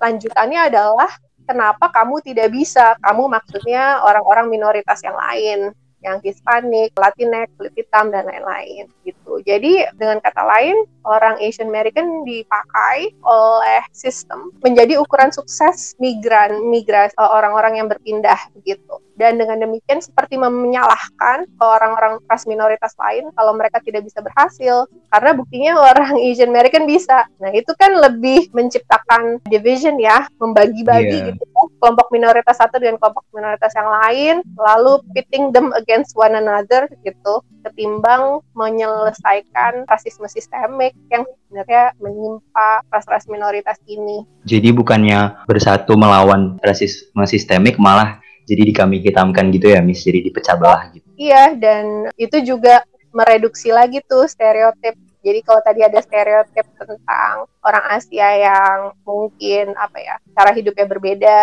Lanjutannya 0.00 0.72
adalah 0.72 1.10
kenapa 1.44 1.92
kamu 1.92 2.24
tidak 2.24 2.48
bisa? 2.50 2.96
Kamu 3.04 3.28
maksudnya 3.28 4.00
orang-orang 4.02 4.48
minoritas 4.48 5.04
yang 5.04 5.14
lain 5.14 5.76
yang 6.00 6.18
Hispanik, 6.24 6.96
Latinx, 6.96 7.52
kulit 7.60 7.74
hitam 7.76 8.08
dan 8.08 8.24
lain-lain 8.24 8.88
gitu. 9.04 9.40
Jadi 9.44 9.84
dengan 9.96 10.20
kata 10.20 10.42
lain, 10.44 10.76
orang 11.04 11.36
Asian 11.40 11.68
American 11.68 12.24
dipakai 12.24 13.12
oleh 13.24 13.82
sistem 13.92 14.52
menjadi 14.64 14.96
ukuran 15.00 15.32
sukses 15.32 15.96
migran, 16.00 16.60
migrasi 16.72 17.12
orang-orang 17.16 17.80
yang 17.80 17.88
berpindah 17.88 18.38
gitu. 18.64 19.00
Dan 19.20 19.36
dengan 19.36 19.60
demikian 19.60 20.00
seperti 20.00 20.40
menyalahkan 20.40 21.44
orang-orang 21.60 22.24
ras 22.24 22.48
minoritas 22.48 22.96
lain 22.96 23.28
kalau 23.36 23.52
mereka 23.52 23.76
tidak 23.84 24.08
bisa 24.08 24.24
berhasil 24.24 24.88
karena 25.12 25.30
buktinya 25.36 25.72
orang 25.76 26.16
Asian 26.26 26.48
American 26.48 26.88
bisa. 26.88 27.28
Nah, 27.36 27.52
itu 27.52 27.68
kan 27.76 27.92
lebih 28.00 28.48
menciptakan 28.56 29.44
division 29.52 30.00
ya, 30.00 30.24
membagi-bagi 30.40 31.08
Iya. 31.10 31.28
gitu 31.32 31.44
kelompok 31.80 32.12
minoritas 32.12 32.60
satu 32.60 32.76
dengan 32.76 33.00
kelompok 33.00 33.24
minoritas 33.32 33.72
yang 33.72 33.88
lain, 33.88 34.34
lalu 34.54 35.00
pitting 35.16 35.50
them 35.50 35.72
against 35.72 36.12
one 36.12 36.36
another 36.36 36.86
gitu, 37.02 37.40
ketimbang 37.64 38.44
menyelesaikan 38.52 39.88
rasisme 39.88 40.28
sistemik 40.28 40.92
yang 41.08 41.24
sebenarnya 41.48 41.96
menimpa 41.96 42.84
ras-ras 42.92 43.24
minoritas 43.26 43.80
ini. 43.88 44.28
Jadi 44.44 44.70
bukannya 44.76 45.48
bersatu 45.48 45.96
melawan 45.96 46.60
rasisme 46.60 47.24
sistemik 47.24 47.80
malah 47.80 48.20
jadi 48.44 48.62
dikambing 48.68 49.00
hitamkan 49.00 49.48
gitu 49.50 49.72
ya, 49.72 49.80
Miss. 49.80 50.04
Jadi 50.04 50.28
dipecah 50.28 50.60
belah 50.60 50.92
gitu. 50.92 51.06
Iya, 51.16 51.56
dan 51.56 52.12
itu 52.20 52.42
juga 52.44 52.84
mereduksi 53.10 53.70
lagi 53.72 54.04
tuh 54.04 54.26
stereotip. 54.26 54.96
Jadi 55.20 55.40
kalau 55.44 55.60
tadi 55.60 55.84
ada 55.84 56.00
stereotip 56.00 56.64
tentang 56.80 57.44
orang 57.60 57.84
Asia 57.92 58.28
yang 58.40 58.96
mungkin 59.04 59.76
apa 59.76 60.00
ya, 60.00 60.16
cara 60.32 60.50
hidupnya 60.56 60.88
berbeda, 60.88 61.42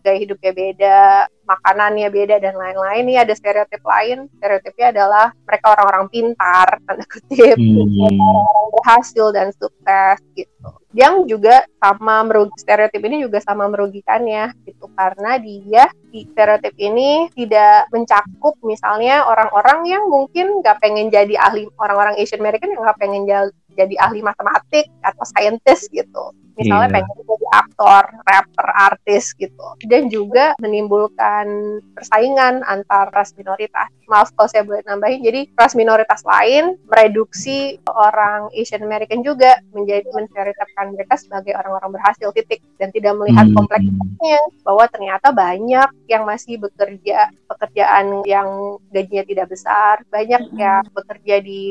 gaya 0.00 0.16
hidupnya 0.16 0.52
beda, 0.56 1.00
makanannya 1.44 2.08
beda 2.08 2.40
dan 2.40 2.56
lain-lain. 2.56 3.04
Ini 3.04 3.28
ada 3.28 3.36
stereotip 3.36 3.84
lain. 3.84 4.24
Stereotipnya 4.40 4.86
adalah 4.96 5.36
mereka 5.44 5.66
orang-orang 5.76 6.08
pintar, 6.08 6.80
tanda 6.88 7.04
kutip, 7.04 7.60
Hmm. 7.60 8.24
orang 8.24 8.66
berhasil 8.80 9.26
dan 9.36 9.48
sukses 9.52 10.18
gitu. 10.32 10.70
Yang 10.90 11.14
juga 11.30 11.62
sama 11.78 12.26
merugi 12.26 12.56
stereotip 12.58 12.98
ini 13.06 13.22
juga 13.22 13.38
sama 13.38 13.70
merugikannya 13.70 14.50
gitu 14.66 14.90
karena 14.98 15.38
dia 15.38 15.86
di 16.10 16.26
stereotip 16.26 16.74
ini 16.82 17.30
tidak 17.38 17.86
mencakup 17.94 18.58
misalnya 18.66 19.22
orang-orang 19.22 19.86
yang 19.86 20.10
mungkin 20.10 20.58
nggak 20.58 20.82
pengen 20.82 21.06
jadi 21.06 21.38
ahli 21.38 21.70
orang-orang 21.78 22.18
Asian 22.18 22.42
American 22.42 22.74
yang 22.74 22.82
nggak 22.82 22.98
pengen 22.98 23.22
ja- 23.30 23.54
jadi 23.78 23.94
ahli 24.02 24.18
matematik 24.18 24.90
atau 25.06 25.22
scientist 25.22 25.86
gitu 25.94 26.34
misalnya 26.58 26.90
Iya. 26.90 26.94
pengen 26.98 27.16
aktor, 27.50 28.06
rapper, 28.24 28.68
artis 28.74 29.34
gitu 29.36 29.76
dan 29.86 30.06
juga 30.08 30.54
menimbulkan 30.62 31.46
persaingan 31.94 32.62
antar 32.64 33.10
ras 33.10 33.34
minoritas 33.34 33.90
maaf 34.10 34.34
kalau 34.34 34.50
saya 34.50 34.66
boleh 34.66 34.82
nambahin 34.86 35.22
jadi 35.22 35.40
ras 35.54 35.78
minoritas 35.78 36.26
lain 36.26 36.74
mereduksi 36.90 37.78
orang 37.86 38.50
Asian 38.54 38.82
American 38.82 39.22
juga 39.22 39.62
menjadi 39.70 40.06
menstereotipkan 40.10 40.94
mereka 40.94 41.14
sebagai 41.14 41.54
orang-orang 41.54 42.00
berhasil 42.00 42.28
titik 42.34 42.62
dan 42.82 42.90
tidak 42.90 43.14
melihat 43.14 43.46
Hmm. 43.46 43.56
kompleksitasnya 43.56 44.38
bahwa 44.66 44.84
ternyata 44.90 45.28
banyak 45.30 45.90
yang 46.10 46.22
masih 46.26 46.58
bekerja 46.58 47.30
pekerjaan 47.46 48.22
yang 48.26 48.78
gajinya 48.90 49.24
tidak 49.26 49.46
besar 49.50 50.02
banyak 50.10 50.42
Hmm. 50.50 50.58
yang 50.58 50.82
bekerja 50.90 51.36
di 51.42 51.62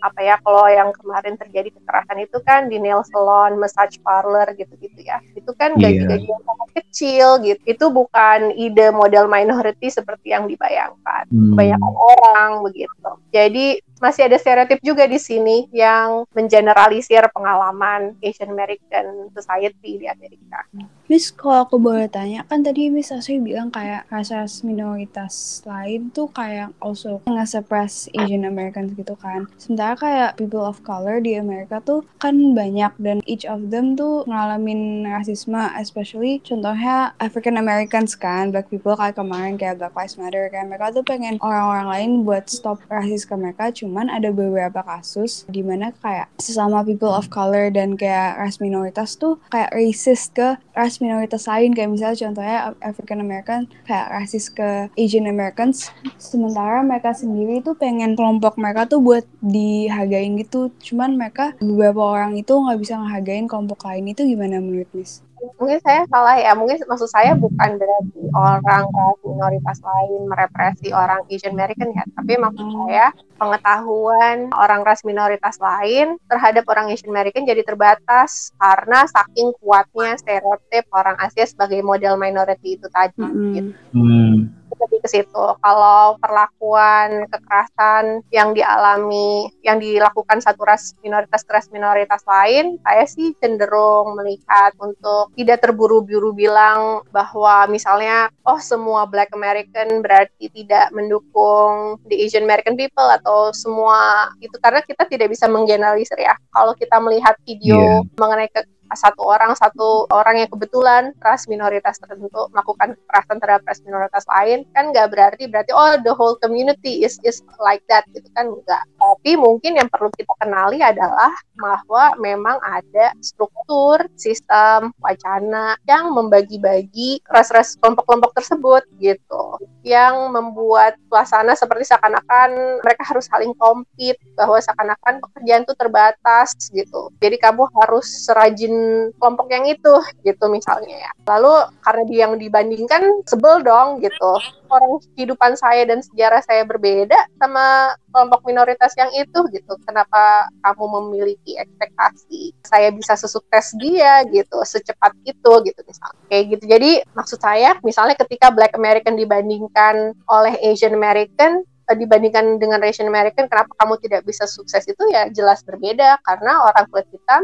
apa 0.00 0.20
ya 0.20 0.36
kalau 0.44 0.68
yang 0.68 0.90
kemarin 0.92 1.34
terjadi 1.40 1.72
kekerasan 1.72 2.18
itu 2.22 2.38
kan 2.44 2.68
di 2.68 2.76
nail 2.78 3.00
salon, 3.08 3.56
massage 3.56 3.96
parlor 4.04 4.52
gitu-gitu 4.54 5.00
ya. 5.00 5.18
Itu 5.32 5.56
kan 5.56 5.74
Iya. 5.76 5.88
gaji-gaji 5.88 6.26
yang 6.28 6.42
sangat 6.44 6.68
kecil 6.82 7.26
gitu. 7.42 7.62
Itu 7.64 7.84
bukan 7.90 8.52
ide 8.54 8.92
model 8.92 9.26
minority 9.26 9.88
seperti 9.88 10.32
yang 10.36 10.44
dibayangkan 10.46 11.26
Hmm. 11.32 11.56
kebanyakan 11.56 11.94
orang 11.96 12.50
begitu. 12.62 13.10
Jadi 13.32 13.66
masih 13.96 14.28
ada 14.28 14.36
stereotip 14.36 14.80
juga 14.84 15.08
di 15.08 15.16
sini 15.16 15.72
yang 15.72 16.28
mengeneralisir 16.36 17.24
pengalaman 17.32 18.12
Asian 18.20 18.52
American 18.52 19.32
society 19.32 19.96
di 19.96 20.06
Amerika. 20.06 20.60
Miss, 21.06 21.30
kalau 21.30 21.62
aku 21.62 21.78
boleh 21.78 22.10
tanya, 22.10 22.42
kan 22.50 22.66
tadi 22.66 22.90
Miss 22.90 23.14
Asri 23.14 23.38
bilang 23.38 23.70
kayak 23.70 24.10
ras 24.10 24.66
minoritas 24.66 25.62
lain 25.62 26.10
tuh 26.10 26.26
kayak 26.34 26.74
also 26.82 27.22
nge-suppress 27.30 28.10
Asian 28.10 28.42
Americans 28.42 28.90
gitu 28.98 29.14
kan. 29.14 29.46
Sementara 29.54 29.94
kayak 29.94 30.30
people 30.34 30.66
of 30.66 30.82
color 30.82 31.22
di 31.22 31.38
Amerika 31.38 31.78
tuh 31.78 32.02
kan 32.18 32.34
banyak 32.58 32.90
dan 32.98 33.22
each 33.30 33.46
of 33.46 33.70
them 33.70 33.94
tuh 33.94 34.26
ngalamin 34.26 35.06
rasisme, 35.06 35.54
especially 35.78 36.42
contohnya 36.42 37.14
African 37.22 37.54
Americans 37.54 38.18
kan, 38.18 38.50
black 38.50 38.66
people 38.66 38.98
kayak 38.98 39.14
kemarin 39.14 39.54
kayak 39.54 39.78
Black 39.78 39.94
Lives 39.94 40.18
Matter 40.18 40.50
kayak 40.50 40.66
mereka 40.66 40.90
tuh 40.90 41.06
pengen 41.06 41.38
orang-orang 41.38 41.86
lain 41.86 42.10
buat 42.26 42.50
stop 42.50 42.82
rasis 42.90 43.22
ke 43.22 43.38
mereka, 43.38 43.70
cuman 43.70 44.10
ada 44.10 44.34
beberapa 44.34 44.82
kasus 44.82 45.46
di 45.46 45.62
mana 45.62 45.94
kayak 46.02 46.26
sesama 46.42 46.82
people 46.82 47.14
of 47.14 47.30
color 47.30 47.70
dan 47.70 47.94
kayak 47.94 48.34
ras 48.42 48.58
minoritas 48.58 49.14
tuh 49.14 49.38
kayak 49.54 49.70
racist 49.70 50.34
ke 50.34 50.58
ras 50.74 50.95
minoritas 51.02 51.44
lain 51.50 51.74
kayak 51.74 51.90
misalnya 51.90 52.16
contohnya 52.16 52.58
African 52.80 53.18
American 53.20 53.60
kayak 53.84 54.06
rasis 54.14 54.48
ke 54.48 54.88
Asian 54.94 55.26
Americans. 55.26 55.90
Sementara 56.16 56.80
mereka 56.86 57.10
sendiri 57.12 57.60
tuh 57.60 57.74
pengen 57.74 58.14
kelompok 58.14 58.54
mereka 58.56 58.86
tuh 58.86 59.02
buat 59.02 59.24
dihargain 59.42 60.38
gitu. 60.38 60.70
Cuman 60.78 61.18
mereka 61.18 61.58
beberapa 61.58 62.00
orang 62.00 62.38
itu 62.38 62.54
nggak 62.54 62.78
bisa 62.78 62.94
ngehargain 63.02 63.50
kelompok 63.50 63.82
lain. 63.84 64.06
Itu 64.14 64.22
gimana 64.22 64.62
menurut 64.62 64.88
Miss? 64.94 65.25
Mungkin 65.54 65.78
saya 65.80 66.02
salah 66.10 66.36
ya 66.36 66.52
mungkin 66.58 66.82
maksud 66.84 67.06
saya 67.06 67.38
bukan 67.38 67.78
berarti 67.78 68.22
orang 68.34 68.84
ras 68.90 69.18
minoritas 69.22 69.78
lain 69.84 70.20
merepresi 70.26 70.88
orang 70.90 71.20
Asian 71.30 71.54
American 71.54 71.94
ya 71.94 72.04
tapi 72.14 72.34
maksud 72.34 72.66
Hmm. 72.66 72.74
saya 72.86 73.06
pengetahuan 73.36 74.48
orang 74.52 74.80
ras 74.82 75.04
minoritas 75.04 75.56
lain 75.60 76.16
terhadap 76.26 76.64
orang 76.66 76.90
Asian 76.90 77.12
American 77.12 77.44
jadi 77.44 77.62
terbatas 77.62 78.50
karena 78.56 79.04
saking 79.06 79.52
kuatnya 79.60 80.16
stereotip 80.16 80.84
orang 80.90 81.16
Asia 81.20 81.44
sebagai 81.44 81.82
model 81.82 82.16
minority 82.16 82.80
itu 82.80 82.86
tadi 82.88 83.20
gitu 83.52 83.70
Hmm. 83.92 84.55
Lebih 84.80 85.00
ke 85.04 85.08
situ. 85.08 85.44
Kalau 85.60 86.16
perlakuan 86.20 87.24
kekerasan 87.30 88.20
yang 88.30 88.52
dialami, 88.52 89.48
yang 89.64 89.80
dilakukan 89.80 90.42
satu 90.42 90.62
ras 90.66 90.92
minoritas 91.00 91.42
ke 91.42 91.52
ras 91.52 91.68
minoritas 91.72 92.22
lain, 92.28 92.76
saya 92.84 93.04
sih 93.08 93.32
cenderung 93.40 94.16
melihat 94.18 94.76
untuk 94.82 95.32
tidak 95.34 95.64
terburu-buru 95.64 96.36
bilang 96.36 97.02
bahwa 97.10 97.66
misalnya, 97.70 98.28
oh 98.44 98.60
semua 98.60 99.08
Black 99.08 99.32
American 99.32 100.04
berarti 100.04 100.52
tidak 100.52 100.92
mendukung 100.92 101.96
the 102.06 102.16
Asian 102.20 102.44
American 102.44 102.76
people 102.76 103.06
atau 103.06 103.50
semua 103.56 104.30
itu 104.42 104.54
karena 104.60 104.82
kita 104.84 105.08
tidak 105.08 105.32
bisa 105.32 105.48
menggeneralisir 105.48 106.18
ya. 106.20 106.36
Kalau 106.52 106.76
kita 106.76 107.00
melihat 107.00 107.34
video 107.46 107.76
Iya. 107.76 108.02
mengenai 108.18 108.48
ke 108.50 108.60
satu 108.94 109.22
orang 109.26 109.52
satu 109.58 110.06
orang 110.14 110.44
yang 110.44 110.50
kebetulan 110.50 111.10
ras 111.18 111.48
minoritas 111.50 111.98
tertentu 111.98 112.46
melakukan 112.54 112.94
kekerasan 112.94 113.38
terhadap 113.42 113.64
ras 113.66 113.80
minoritas 113.82 114.24
lain 114.30 114.62
kan 114.76 114.94
nggak 114.94 115.08
berarti 115.10 115.44
berarti 115.50 115.72
oh 115.74 115.98
the 116.04 116.12
whole 116.12 116.38
community 116.38 117.02
is 117.02 117.18
is 117.26 117.42
like 117.58 117.82
that 117.90 118.06
gitu 118.14 118.28
kan 118.36 118.46
enggak 118.46 118.82
tapi 119.00 119.34
mungkin 119.34 119.80
yang 119.80 119.88
perlu 119.88 120.12
kita 120.14 120.34
kenali 120.38 120.84
adalah 120.84 121.32
bahwa 121.56 122.12
memang 122.20 122.60
ada 122.60 123.16
struktur 123.24 124.04
sistem 124.14 124.92
wacana 125.00 125.74
yang 125.88 126.12
membagi-bagi 126.12 127.24
ras-ras 127.26 127.74
kelompok-kelompok 127.80 128.36
tersebut 128.36 128.82
gitu. 129.00 129.56
Yang 129.82 130.14
membuat 130.30 131.00
suasana 131.08 131.56
seperti 131.56 131.88
seakan-akan 131.88 132.82
mereka 132.84 133.02
harus 133.08 133.26
saling 133.26 133.56
kompet 133.56 134.20
bahwa 134.36 134.60
seakan-akan 134.60 135.22
pekerjaan 135.24 135.64
itu 135.64 135.74
terbatas 135.74 136.48
gitu. 136.70 137.10
Jadi 137.18 137.36
kamu 137.40 137.64
harus 137.72 138.06
serajin 138.28 138.75
kelompok 139.18 139.48
yang 139.50 139.64
itu 139.66 139.94
gitu 140.22 140.44
misalnya 140.50 141.08
ya. 141.08 141.10
Lalu 141.26 141.54
karena 141.82 142.02
dia 142.08 142.20
yang 142.26 142.34
dibandingkan 142.36 143.02
sebel 143.26 143.62
dong 143.62 144.00
gitu. 144.02 144.32
Orang 144.66 144.98
kehidupan 145.14 145.54
saya 145.54 145.86
dan 145.86 146.02
sejarah 146.02 146.42
saya 146.42 146.66
berbeda 146.66 147.16
sama 147.38 147.94
kelompok 148.10 148.42
minoritas 148.48 148.96
yang 148.98 149.12
itu 149.14 149.38
gitu. 149.52 149.72
Kenapa 149.84 150.48
kamu 150.64 150.84
memiliki 151.02 151.54
ekspektasi 151.60 152.56
saya 152.64 152.88
bisa 152.90 153.14
sesukses 153.14 153.76
dia 153.78 154.24
gitu 154.32 154.58
secepat 154.64 155.12
itu 155.22 155.52
gitu 155.62 155.80
misalnya. 155.86 156.22
Kayak 156.32 156.44
gitu. 156.56 156.64
Jadi 156.66 156.90
maksud 157.14 157.38
saya 157.38 157.78
misalnya 157.84 158.16
ketika 158.18 158.50
Black 158.50 158.74
American 158.74 159.14
dibandingkan 159.14 160.16
oleh 160.26 160.54
Asian 160.64 160.96
American 160.96 161.62
eh, 161.86 161.96
dibandingkan 161.96 162.58
dengan 162.58 162.82
Asian 162.82 163.06
American 163.06 163.46
kenapa 163.46 163.70
kamu 163.78 163.94
tidak 164.02 164.26
bisa 164.26 164.48
sukses 164.48 164.82
itu? 164.88 165.02
Ya 165.12 165.30
jelas 165.30 165.62
berbeda. 165.62 166.18
Karena 166.26 166.66
orang 166.66 166.90
kulit 166.90 167.06
hitam 167.12 167.42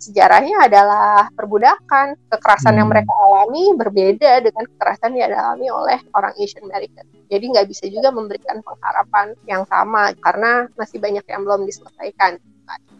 sejarahnya 0.00 0.66
adalah 0.66 1.28
perbudakan. 1.36 2.16
Kekerasan 2.32 2.74
hmm. 2.74 2.80
yang 2.80 2.88
mereka 2.88 3.12
alami 3.12 3.64
berbeda 3.76 4.40
dengan 4.40 4.64
kekerasan 4.74 5.12
yang 5.14 5.30
dialami 5.30 5.68
oleh 5.68 5.98
orang 6.16 6.32
Asian 6.40 6.64
American. 6.66 7.04
Jadi 7.30 7.44
nggak 7.46 7.66
bisa 7.68 7.84
juga 7.86 8.10
memberikan 8.10 8.58
pengharapan 8.64 9.36
yang 9.46 9.62
sama 9.68 10.10
karena 10.18 10.66
masih 10.74 10.98
banyak 10.98 11.22
yang 11.28 11.44
belum 11.44 11.68
diselesaikan. 11.68 12.40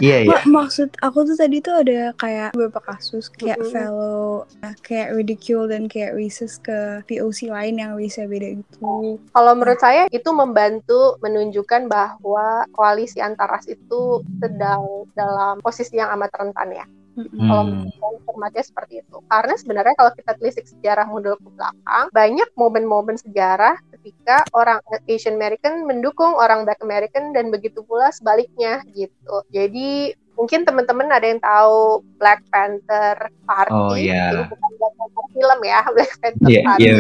Iya, 0.01 0.25
yeah, 0.25 0.33
iya. 0.33 0.39
Maksud 0.49 0.97
aku 1.05 1.29
tuh 1.29 1.37
tadi 1.37 1.61
tuh 1.61 1.85
ada 1.85 2.17
kayak 2.17 2.57
beberapa 2.57 2.81
kasus 2.81 3.29
kayak 3.29 3.61
mm 3.61 3.65
-hmm. 3.69 3.75
fellow, 3.75 4.49
kayak 4.81 5.13
ridicule 5.13 5.69
dan 5.69 5.93
kayak 5.93 6.17
racist 6.17 6.65
ke 6.65 7.05
POC 7.05 7.53
lain 7.53 7.77
yang 7.77 7.93
bisa 8.01 8.25
beda 8.25 8.57
gitu. 8.57 9.21
Kalau 9.21 9.53
menurut 9.53 9.81
saya 9.81 10.09
itu 10.09 10.31
membantu 10.33 11.21
menunjukkan 11.21 11.93
bahwa 11.93 12.65
koalisi 12.73 13.21
antaras 13.21 13.69
itu 13.69 14.25
sedang 14.41 15.05
dalam 15.13 15.61
posisi 15.61 16.01
yang 16.01 16.09
amat 16.17 16.33
rentan 16.33 16.71
ya. 16.73 16.87
Hmm. 17.19 17.91
Kalau 17.91 18.17
formatnya 18.25 18.65
seperti 18.65 19.03
itu. 19.03 19.19
Karena 19.27 19.55
sebenarnya 19.59 19.95
kalau 19.99 20.13
kita 20.15 20.33
telisik 20.39 20.65
sejarah 20.71 21.05
mundur 21.11 21.37
ke 21.37 21.49
belakang, 21.53 22.07
banyak 22.15 22.49
momen-momen 22.55 23.19
sejarah 23.19 23.77
ketika 24.01 24.49
orang 24.57 24.81
Asian 25.05 25.37
American 25.37 25.85
mendukung 25.85 26.33
orang 26.33 26.65
Black 26.65 26.81
American 26.81 27.37
dan 27.37 27.53
begitu 27.53 27.85
pula 27.85 28.09
sebaliknya 28.09 28.81
gitu. 28.97 29.45
Jadi 29.53 30.17
mungkin 30.41 30.65
teman-teman 30.65 31.13
ada 31.13 31.27
yang 31.29 31.43
tahu 31.45 32.01
Black 32.17 32.41
Panther 32.49 33.29
Party, 33.45 33.77
oh, 33.77 33.93
yeah. 33.93 34.49
bukan 34.49 34.71
Black 34.81 34.95
Panther 34.97 35.27
film 35.37 35.61
ya, 35.61 35.81
Black 35.95 36.13
Panther 36.25 36.49
yeah, 36.49 36.65
Party. 36.65 36.85
Yeah, 36.89 36.99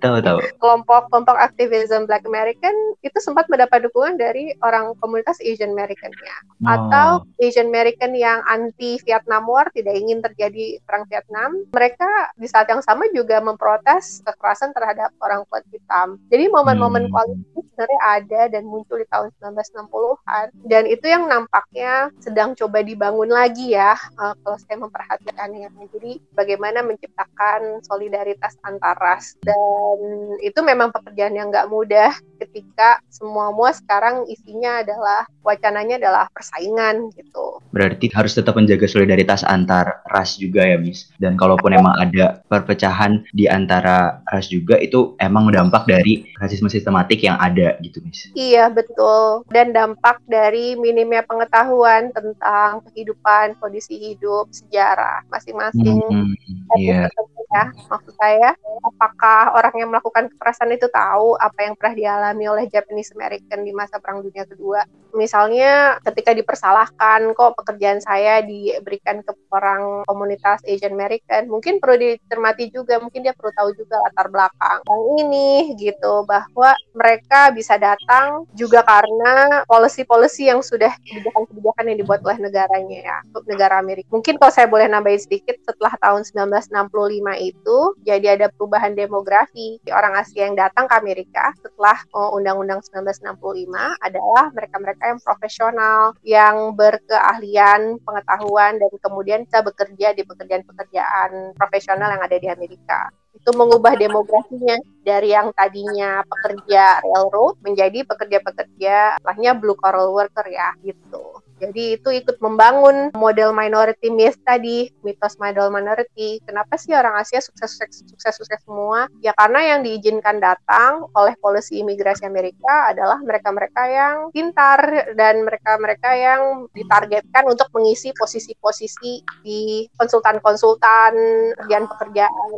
tahu 0.00 0.16
tahu. 0.24 0.38
Kelompok 0.58 1.12
kelompok 1.12 1.36
aktivisme 1.36 2.08
Black 2.08 2.24
American 2.24 2.74
itu 3.04 3.18
sempat 3.20 3.46
mendapat 3.52 3.86
dukungan 3.86 4.16
dari 4.16 4.56
orang 4.64 4.96
komunitas 4.98 5.38
Asian 5.44 5.72
American 5.72 6.10
ya. 6.10 6.36
Oh. 6.60 6.68
atau 6.68 7.08
Asian 7.40 7.72
American 7.72 8.12
yang 8.12 8.44
anti 8.48 9.00
Vietnam 9.04 9.48
War 9.48 9.68
tidak 9.72 9.96
ingin 9.96 10.20
terjadi 10.20 10.80
perang 10.84 11.04
Vietnam. 11.08 11.64
Mereka 11.72 12.36
di 12.36 12.48
saat 12.48 12.68
yang 12.68 12.84
sama 12.84 13.08
juga 13.12 13.40
memprotes 13.40 14.20
kekerasan 14.24 14.72
terhadap 14.76 15.12
orang 15.20 15.44
kulit 15.48 15.64
hitam. 15.72 16.20
Jadi 16.28 16.52
momen-momen 16.52 17.08
hmm. 17.08 17.12
itu 17.52 17.58
sebenarnya 17.72 18.00
ada 18.04 18.40
dan 18.52 18.62
muncul 18.68 19.00
di 19.00 19.08
tahun 19.08 19.32
1960-an 19.40 20.46
dan 20.68 20.84
itu 20.84 21.06
yang 21.08 21.24
nampaknya 21.24 22.12
sedang 22.20 22.52
coba 22.52 22.84
dibangun 22.84 23.32
lagi 23.32 23.72
ya 23.72 23.96
uh, 24.20 24.36
kalau 24.44 24.58
saya 24.60 24.76
memperhatikannya. 24.76 25.68
Jadi 25.96 26.20
bagaimana 26.36 26.84
menciptakan 26.84 27.80
solidaritas 27.84 28.60
antar 28.68 28.96
ras 29.00 29.32
dan 29.40 29.89
dan 29.96 30.38
itu 30.44 30.60
memang 30.62 30.94
pekerjaan 30.94 31.34
yang 31.34 31.50
nggak 31.50 31.66
mudah 31.66 32.12
ketika 32.38 33.02
semua 33.10 33.50
semua 33.50 33.76
sekarang 33.76 34.24
isinya 34.26 34.80
adalah 34.80 35.28
wacananya 35.44 36.00
adalah 36.00 36.26
persaingan 36.32 37.12
gitu. 37.12 37.60
Berarti 37.70 38.08
harus 38.12 38.32
tetap 38.32 38.56
menjaga 38.56 38.88
solidaritas 38.88 39.44
antar 39.44 40.00
ras 40.08 40.36
juga 40.40 40.64
ya, 40.64 40.76
Miss. 40.80 41.08
Dan 41.20 41.36
kalaupun 41.36 41.76
emang 41.76 41.96
ada 42.00 42.40
perpecahan 42.48 43.24
di 43.36 43.46
antara 43.46 44.24
ras 44.32 44.48
juga 44.48 44.80
itu 44.80 45.14
emang 45.20 45.48
dampak 45.52 45.84
dari 45.84 46.26
rasisme 46.40 46.68
sistematik 46.68 47.20
yang 47.20 47.36
ada 47.38 47.76
gitu, 47.84 48.00
Miss. 48.02 48.32
Iya, 48.32 48.72
betul. 48.72 49.44
Dan 49.52 49.76
dampak 49.76 50.20
dari 50.24 50.76
minimnya 50.76 51.24
pengetahuan 51.24 52.12
tentang 52.16 52.84
kehidupan, 52.90 53.60
kondisi 53.60 53.96
hidup, 53.98 54.48
sejarah 54.52 55.24
masing-masing. 55.28 56.00
Hmm, 56.08 56.32
yeah. 56.80 57.08
Ya, 57.50 57.64
maksud 57.90 58.14
saya, 58.14 58.54
apakah 58.86 59.58
orang 59.58 59.74
yang 59.74 59.88
melakukan 59.90 60.30
kekerasan 60.30 60.70
itu 60.70 60.86
tahu 60.88 61.34
apa 61.36 61.66
yang 61.66 61.74
pernah 61.74 61.94
dialami 61.98 62.44
oleh 62.46 62.64
Japanese 62.70 63.10
American 63.12 63.66
di 63.66 63.74
masa 63.74 63.98
Perang 63.98 64.22
Dunia 64.22 64.46
Kedua. 64.46 64.86
Misalnya 65.10 65.98
ketika 66.06 66.30
dipersalahkan 66.30 67.34
kok 67.34 67.58
pekerjaan 67.58 67.98
saya 67.98 68.46
diberikan 68.46 69.26
ke 69.26 69.34
orang 69.50 70.06
komunitas 70.06 70.62
Asian 70.62 70.94
American, 70.94 71.50
mungkin 71.50 71.82
perlu 71.82 71.98
dicermati 71.98 72.70
juga, 72.70 73.02
mungkin 73.02 73.26
dia 73.26 73.34
perlu 73.34 73.50
tahu 73.50 73.74
juga 73.74 73.98
latar 74.06 74.30
belakang 74.30 74.78
yang 74.86 75.02
ini 75.26 75.74
gitu 75.74 76.22
bahwa 76.22 76.78
mereka 76.94 77.50
bisa 77.50 77.74
datang 77.74 78.46
juga 78.54 78.86
karena 78.86 79.66
policy-policy 79.66 80.46
yang 80.46 80.62
sudah 80.62 80.94
kebijakan-kebijakan 81.02 81.84
yang 81.90 81.98
dibuat 81.98 82.22
oleh 82.22 82.38
negaranya 82.38 82.98
ya, 83.02 83.18
negara 83.50 83.82
Amerika. 83.82 84.06
Mungkin 84.14 84.38
kalau 84.38 84.52
saya 84.54 84.70
boleh 84.70 84.86
nambahin 84.86 85.18
sedikit 85.18 85.58
setelah 85.66 85.98
tahun 85.98 86.22
1965 86.22 87.39
itu 87.40 87.96
jadi 88.04 88.36
ada 88.36 88.46
perubahan 88.52 88.92
demografi 88.92 89.80
orang 89.88 90.20
Asia 90.20 90.46
yang 90.46 90.54
datang 90.54 90.84
ke 90.86 90.94
Amerika 91.00 91.56
setelah 91.56 91.96
oh, 92.12 92.36
Undang-Undang 92.36 92.84
1965 92.92 93.72
adalah 94.04 94.46
mereka-mereka 94.52 95.04
yang 95.16 95.20
profesional, 95.24 96.00
yang 96.20 96.56
berkeahlian, 96.76 97.96
pengetahuan, 98.04 98.76
dan 98.76 98.92
kemudian 99.00 99.40
bisa 99.48 99.64
bekerja 99.64 100.12
di 100.12 100.22
pekerjaan-pekerjaan 100.28 101.56
profesional 101.56 102.12
yang 102.12 102.22
ada 102.22 102.36
di 102.36 102.48
Amerika 102.52 103.08
itu 103.30 103.50
mengubah 103.56 103.96
demografinya 103.96 104.76
dari 105.00 105.32
yang 105.32 105.54
tadinya 105.56 106.20
pekerja 106.28 107.00
railroad 107.00 107.56
menjadi 107.64 108.04
pekerja-pekerja 108.04 109.22
lahnya 109.24 109.56
blue 109.56 109.78
collar 109.78 110.12
worker 110.12 110.44
ya 110.50 110.76
gitu. 110.84 111.19
Jadi 111.60 112.00
itu 112.00 112.08
ikut 112.08 112.40
membangun 112.40 113.12
model 113.12 113.52
minority 113.52 114.08
myth 114.08 114.40
tadi, 114.42 114.88
mitos 115.04 115.36
model 115.36 115.68
minority. 115.68 116.40
Kenapa 116.48 116.80
sih 116.80 116.96
orang 116.96 117.20
Asia 117.20 117.44
sukses 117.44 117.76
sukses 117.76 118.00
sukses 118.08 118.34
sukses 118.40 118.60
semua? 118.64 119.06
Ya 119.20 119.36
karena 119.36 119.76
yang 119.76 119.80
diizinkan 119.84 120.40
datang 120.40 121.04
oleh 121.12 121.36
polisi 121.36 121.84
imigrasi 121.84 122.24
Amerika 122.24 122.88
adalah 122.88 123.20
mereka-mereka 123.20 123.82
yang 123.92 124.16
pintar 124.32 125.12
dan 125.14 125.44
mereka-mereka 125.44 126.10
yang 126.16 126.64
ditargetkan 126.72 127.44
untuk 127.44 127.68
mengisi 127.76 128.16
posisi-posisi 128.16 129.20
di 129.44 129.84
konsultan-konsultan, 130.00 131.12
pekerjaan-pekerjaan 131.60 132.50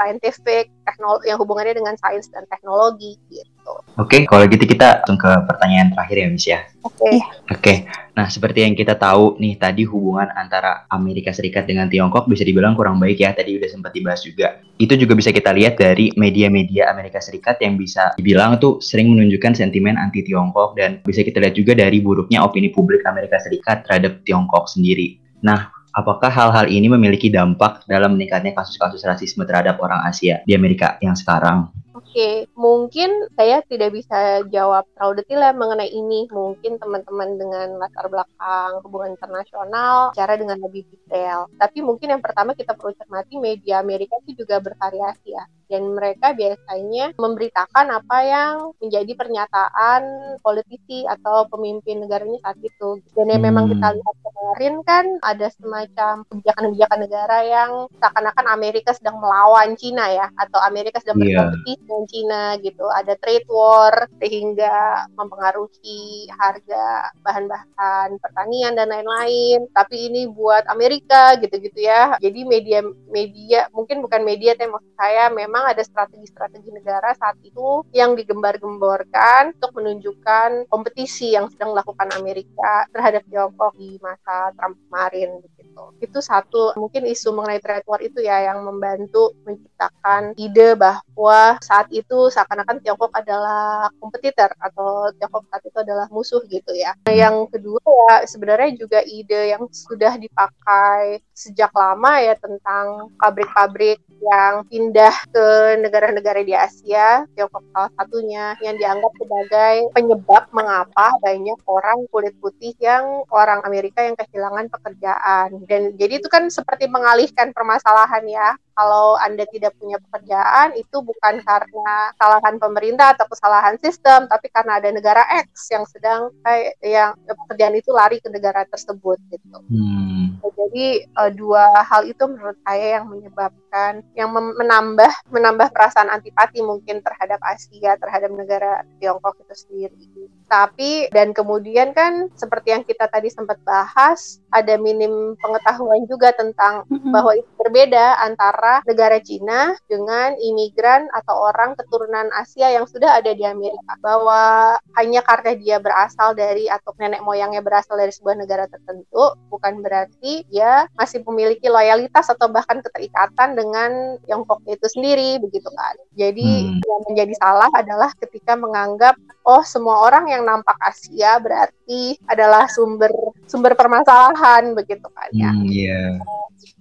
saintifik, 0.00 0.72
teknologi 0.88 1.28
yang 1.28 1.38
hubungannya 1.38 1.74
dengan 1.76 1.94
sains 2.00 2.32
dan 2.32 2.48
teknologi 2.48 3.20
gitu. 3.28 3.55
Oke, 3.96 3.96
okay, 3.96 4.20
kalau 4.28 4.44
gitu 4.44 4.68
kita 4.68 5.00
langsung 5.02 5.16
ke 5.16 5.32
pertanyaan 5.48 5.88
terakhir 5.88 6.16
ya, 6.20 6.26
Miss 6.28 6.44
ya. 6.44 6.60
Oke. 6.84 7.00
Okay. 7.00 7.16
Oke. 7.16 7.24
Okay. 7.56 7.76
Nah, 8.16 8.32
seperti 8.32 8.64
yang 8.64 8.72
kita 8.72 8.96
tahu 8.96 9.36
nih 9.36 9.60
tadi 9.60 9.84
hubungan 9.84 10.32
antara 10.32 10.88
Amerika 10.88 11.36
Serikat 11.36 11.68
dengan 11.68 11.84
Tiongkok 11.88 12.24
bisa 12.28 12.44
dibilang 12.44 12.72
kurang 12.72 12.96
baik 12.96 13.20
ya. 13.20 13.36
Tadi 13.36 13.60
udah 13.60 13.68
sempat 13.68 13.92
dibahas 13.92 14.24
juga. 14.24 14.60
Itu 14.80 14.96
juga 14.96 15.12
bisa 15.12 15.32
kita 15.32 15.52
lihat 15.52 15.76
dari 15.76 16.12
media-media 16.16 16.88
Amerika 16.88 17.20
Serikat 17.20 17.60
yang 17.60 17.76
bisa 17.76 18.16
dibilang 18.16 18.56
tuh 18.56 18.80
sering 18.80 19.12
menunjukkan 19.12 19.52
sentimen 19.56 20.00
anti 20.00 20.24
Tiongkok 20.24 20.76
dan 20.80 21.04
bisa 21.04 21.20
kita 21.20 21.44
lihat 21.44 21.56
juga 21.56 21.76
dari 21.76 22.00
buruknya 22.00 22.40
opini 22.40 22.72
publik 22.72 23.04
Amerika 23.04 23.36
Serikat 23.36 23.84
terhadap 23.84 24.24
Tiongkok 24.24 24.64
sendiri. 24.68 25.20
Nah, 25.44 25.72
apakah 25.92 26.28
hal-hal 26.32 26.72
ini 26.72 26.88
memiliki 26.92 27.32
dampak 27.32 27.84
dalam 27.84 28.16
meningkatnya 28.16 28.56
kasus-kasus 28.56 29.04
rasisme 29.04 29.44
terhadap 29.44 29.76
orang 29.80 30.04
Asia 30.04 30.40
di 30.44 30.56
Amerika 30.56 31.00
yang 31.04 31.16
sekarang? 31.16 31.68
Oke, 31.96 32.44
mungkin 32.52 33.08
saya 33.32 33.64
tidak 33.64 33.96
bisa 33.96 34.44
jawab 34.52 34.84
terlalu 34.92 35.24
detail 35.24 35.48
ya 35.48 35.52
mengenai 35.56 35.88
ini. 35.88 36.28
Mungkin 36.28 36.76
teman-teman 36.76 37.40
dengan 37.40 37.80
latar 37.80 38.12
belakang 38.12 38.84
hubungan 38.84 39.16
internasional 39.16 40.12
cara 40.12 40.36
dengan 40.36 40.60
lebih 40.60 40.84
detail. 40.92 41.48
Tapi 41.56 41.80
mungkin 41.80 42.12
yang 42.12 42.20
pertama 42.20 42.52
kita 42.52 42.76
perlu 42.76 42.92
cermati 43.00 43.40
media 43.40 43.80
Amerika 43.80 44.20
itu 44.28 44.44
juga 44.44 44.60
bervariasi 44.60 45.32
ya 45.32 45.44
dan 45.66 45.82
mereka 45.94 46.30
biasanya 46.34 47.14
memberitakan 47.18 47.86
apa 47.90 48.18
yang 48.22 48.54
menjadi 48.78 49.12
pernyataan 49.18 50.02
politisi 50.40 51.02
atau 51.06 51.46
pemimpin 51.50 52.06
negaranya 52.06 52.38
saat 52.42 52.58
itu. 52.62 53.02
Dan 53.14 53.34
yang 53.34 53.42
memang 53.50 53.70
kita 53.70 53.86
hmm. 53.90 53.96
lihat 53.98 54.16
kemarin 54.22 54.74
kan 54.86 55.04
ada 55.26 55.46
semacam 55.50 56.12
kebijakan-kebijakan 56.30 56.98
negara 57.02 57.38
yang 57.42 57.70
seakan-akan 57.98 58.46
Amerika 58.50 58.90
sedang 58.94 59.18
melawan 59.18 59.74
Cina 59.74 60.06
ya 60.10 60.26
atau 60.38 60.62
Amerika 60.62 61.02
sedang 61.02 61.18
Iya. 61.18 61.50
berkompetisi 61.50 61.85
dengan 61.86 62.04
Cina 62.10 62.44
gitu. 62.60 62.84
Ada 62.90 63.14
trade 63.16 63.46
war 63.46 64.10
sehingga 64.18 65.06
mempengaruhi 65.14 66.28
harga 66.34 67.14
bahan-bahan 67.22 68.18
pertanian 68.18 68.74
dan 68.74 68.90
lain-lain. 68.90 69.70
Tapi 69.70 70.10
ini 70.10 70.26
buat 70.26 70.66
Amerika 70.66 71.38
gitu-gitu 71.38 71.86
ya. 71.86 72.18
Jadi 72.18 72.42
media 72.42 72.82
media 73.08 73.70
mungkin 73.70 74.02
bukan 74.02 74.26
media 74.26 74.58
tapi 74.58 74.74
maksud 74.74 74.92
saya 74.98 75.30
memang 75.30 75.70
ada 75.70 75.82
strategi-strategi 75.86 76.74
negara 76.74 77.14
saat 77.14 77.38
itu 77.46 77.86
yang 77.94 78.18
digembar-gemborkan 78.18 79.54
untuk 79.56 79.72
menunjukkan 79.78 80.66
kompetisi 80.66 81.32
yang 81.38 81.46
sedang 81.52 81.72
dilakukan 81.72 82.10
Amerika 82.18 82.88
terhadap 82.90 83.22
Tiongkok 83.30 83.76
di 83.78 84.00
masa 84.02 84.50
Trump 84.58 84.80
kemarin 84.88 85.38
begitu. 85.44 85.82
Itu 86.00 86.18
satu 86.24 86.72
mungkin 86.80 87.04
isu 87.04 87.36
mengenai 87.36 87.60
trade 87.60 87.86
war 87.86 88.00
itu 88.00 88.24
ya 88.24 88.50
yang 88.52 88.64
membantu 88.64 89.36
menciptakan 89.44 90.32
ide 90.40 90.74
bahwa 90.74 91.60
saat 91.76 91.92
itu 91.92 92.32
seakan-akan 92.32 92.80
Tiongkok 92.80 93.12
adalah 93.12 93.92
kompetitor 94.00 94.48
atau 94.56 95.12
Tiongkok 95.20 95.44
saat 95.52 95.60
itu 95.68 95.78
adalah 95.84 96.08
musuh 96.08 96.40
gitu 96.48 96.72
ya. 96.72 96.96
Yang 97.04 97.52
kedua 97.52 97.84
ya 97.84 98.24
sebenarnya 98.24 98.80
juga 98.80 99.04
ide 99.04 99.52
yang 99.52 99.68
sudah 99.68 100.16
dipakai 100.16 101.20
sejak 101.36 101.68
lama 101.76 102.16
ya 102.24 102.32
tentang 102.40 103.12
pabrik-pabrik 103.20 104.00
yang 104.24 104.64
pindah 104.72 105.12
ke 105.28 105.46
negara-negara 105.84 106.40
di 106.40 106.56
Asia, 106.56 107.28
Tiongkok 107.36 107.60
salah 107.76 107.92
satunya, 108.00 108.56
yang 108.64 108.80
dianggap 108.80 109.12
sebagai 109.20 109.76
penyebab 109.92 110.48
mengapa 110.56 111.12
banyak 111.20 111.60
orang 111.68 112.08
kulit 112.08 112.32
putih 112.40 112.72
yang 112.80 113.04
orang 113.28 113.60
Amerika 113.68 114.00
yang 114.00 114.16
kehilangan 114.16 114.72
pekerjaan. 114.72 115.60
Dan 115.68 115.92
jadi 116.00 116.24
itu 116.24 116.32
kan 116.32 116.48
seperti 116.48 116.88
mengalihkan 116.88 117.52
permasalahan 117.52 118.24
ya. 118.24 118.56
Kalau 118.76 119.16
Anda 119.16 119.48
tidak 119.48 119.72
punya 119.80 119.96
pekerjaan, 119.96 120.76
itu 120.76 121.00
bukan 121.00 121.40
karena 121.40 122.12
kesalahan 122.12 122.56
pemerintah 122.60 123.16
atau 123.16 123.24
kesalahan 123.24 123.80
sistem, 123.80 124.28
tapi 124.28 124.52
karena 124.52 124.76
ada 124.76 124.92
negara 124.92 125.24
X 125.48 125.72
yang 125.72 125.88
sedang 125.88 126.28
kayak 126.44 126.76
yang 126.84 127.16
pekerjaan 127.24 127.72
itu 127.72 127.88
lari 127.96 128.20
ke 128.20 128.28
negara 128.28 128.68
tersebut 128.68 129.16
gitu. 129.32 129.58
Hmm. 129.72 130.15
Jadi 130.42 131.08
uh, 131.14 131.32
dua 131.32 131.86
hal 131.86 132.04
itu 132.04 132.20
menurut 132.26 132.58
saya 132.66 133.00
yang 133.00 133.06
menyebabkan 133.08 134.04
yang 134.18 134.28
menambah 134.34 135.08
menambah 135.32 135.72
perasaan 135.72 136.12
antipati 136.12 136.60
mungkin 136.60 137.00
terhadap 137.00 137.40
Asia, 137.44 137.96
terhadap 137.96 138.34
negara 138.34 138.82
Tiongkok 138.98 139.38
itu 139.40 139.54
sendiri. 139.54 140.04
Tapi 140.46 141.10
dan 141.10 141.32
kemudian 141.32 141.96
kan 141.96 142.28
seperti 142.36 142.76
yang 142.76 142.82
kita 142.82 143.08
tadi 143.08 143.32
sempat 143.32 143.56
bahas, 143.62 144.42
ada 144.52 144.76
minim 144.76 145.34
pengetahuan 145.38 146.04
juga 146.10 146.34
tentang 146.36 146.86
bahwa 147.14 147.34
itu 147.38 147.50
berbeda 147.56 148.20
antara 148.22 148.84
negara 148.84 149.18
Cina 149.22 149.74
dengan 149.86 150.34
imigran 150.38 151.08
atau 151.14 151.50
orang 151.50 151.78
keturunan 151.78 152.28
Asia 152.36 152.74
yang 152.74 152.84
sudah 152.84 153.22
ada 153.22 153.32
di 153.32 153.42
Amerika. 153.46 153.96
Bahwa 154.02 154.76
hanya 154.98 155.22
karena 155.22 155.52
dia 155.56 155.76
berasal 155.80 156.34
dari 156.36 156.66
atau 156.66 156.92
nenek 156.98 157.22
moyangnya 157.22 157.62
berasal 157.62 157.98
dari 157.98 158.10
sebuah 158.10 158.36
negara 158.38 158.66
tertentu, 158.66 159.34
bukan 159.50 159.82
berarti 159.82 160.25
dia 160.50 160.90
masih 160.98 161.22
memiliki 161.26 161.66
loyalitas 161.70 162.26
atau 162.30 162.50
bahkan 162.50 162.82
keterikatan 162.82 163.54
dengan 163.54 163.90
Tiongkok 164.24 164.60
itu 164.66 164.86
sendiri, 164.90 165.38
begitu 165.40 165.68
kan. 165.72 165.94
Jadi 166.16 166.48
Hmm. 166.66 166.80
yang 166.82 167.02
menjadi 167.08 167.34
salah 167.38 167.70
adalah 167.72 168.10
ketika 168.18 168.54
menganggap 168.58 169.14
oh 169.46 169.62
semua 169.62 170.02
orang 170.06 170.26
yang 170.30 170.42
nampak 170.42 170.74
Asia 170.82 171.38
berarti 171.38 172.18
adalah 172.26 172.66
sumber 172.66 173.10
sumber 173.46 173.78
permasalahan 173.78 174.74
begitu 174.74 175.06
kan 175.14 175.30
ya. 175.30 175.50
Hmm, 175.54 175.66
iya. 175.70 176.18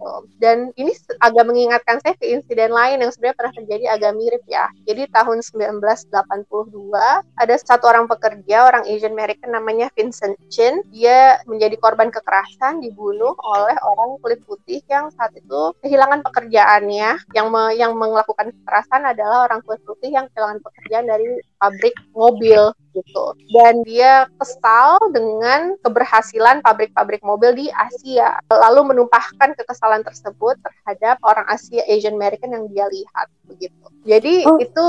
Gitu. 0.06 0.38
Dan 0.38 0.58
ini 0.78 0.94
agak 1.18 1.46
mengingatkan 1.50 1.98
saya 2.06 2.14
ke 2.14 2.30
insiden 2.30 2.70
lain 2.70 3.02
yang 3.02 3.10
sebenarnya 3.10 3.38
pernah 3.42 3.54
terjadi 3.58 3.86
agak 3.98 4.12
mirip 4.14 4.44
ya. 4.46 4.70
Jadi 4.86 5.10
tahun 5.10 5.42
1982 5.42 7.42
ada 7.42 7.56
satu 7.58 7.90
orang 7.90 8.06
pekerja 8.06 8.70
orang 8.70 8.86
Asian 8.86 9.18
American 9.18 9.58
namanya 9.58 9.90
Vincent 9.98 10.38
Chin. 10.54 10.86
Dia 10.94 11.42
menjadi 11.50 11.74
korban 11.82 12.14
kekerasan 12.14 12.86
dibunuh 12.86 13.34
oleh 13.42 13.74
orang 13.82 14.22
kulit 14.22 14.46
putih 14.46 14.86
yang 14.86 15.10
saat 15.18 15.34
itu 15.34 15.74
kehilangan 15.82 16.22
pekerjaannya. 16.22 17.34
Yang 17.34 17.48
me- 17.50 17.76
yang 17.76 17.98
melakukan 17.98 18.54
kekerasan 18.54 19.10
adalah 19.10 19.50
orang 19.50 19.66
kulit 19.66 19.82
putih 19.90 20.14
yang 20.14 20.30
kehilangan 20.30 20.62
pekerjaan 20.62 21.10
dari 21.10 21.42
pabrik 21.60 21.96
mobil 22.16 22.72
gitu. 22.96 23.26
Dan 23.52 23.84
dia 23.84 24.28
kesal 24.40 24.96
dengan 25.12 25.76
keberhasilan 25.84 26.64
pabrik-pabrik 26.64 27.20
mobil 27.22 27.52
di 27.56 27.68
Asia. 27.76 28.40
Lalu 28.48 28.96
menumpahkan 28.96 29.56
kekesalan 29.60 30.02
tersebut 30.08 30.56
terhadap 30.64 31.20
orang 31.28 31.44
Asia 31.52 31.84
Asian 31.92 32.16
American 32.16 32.56
yang 32.56 32.66
dia 32.72 32.88
lihat 32.88 33.28
begitu. 33.48 33.86
Jadi 34.08 34.48
Oh. 34.48 34.58
itu 34.62 34.86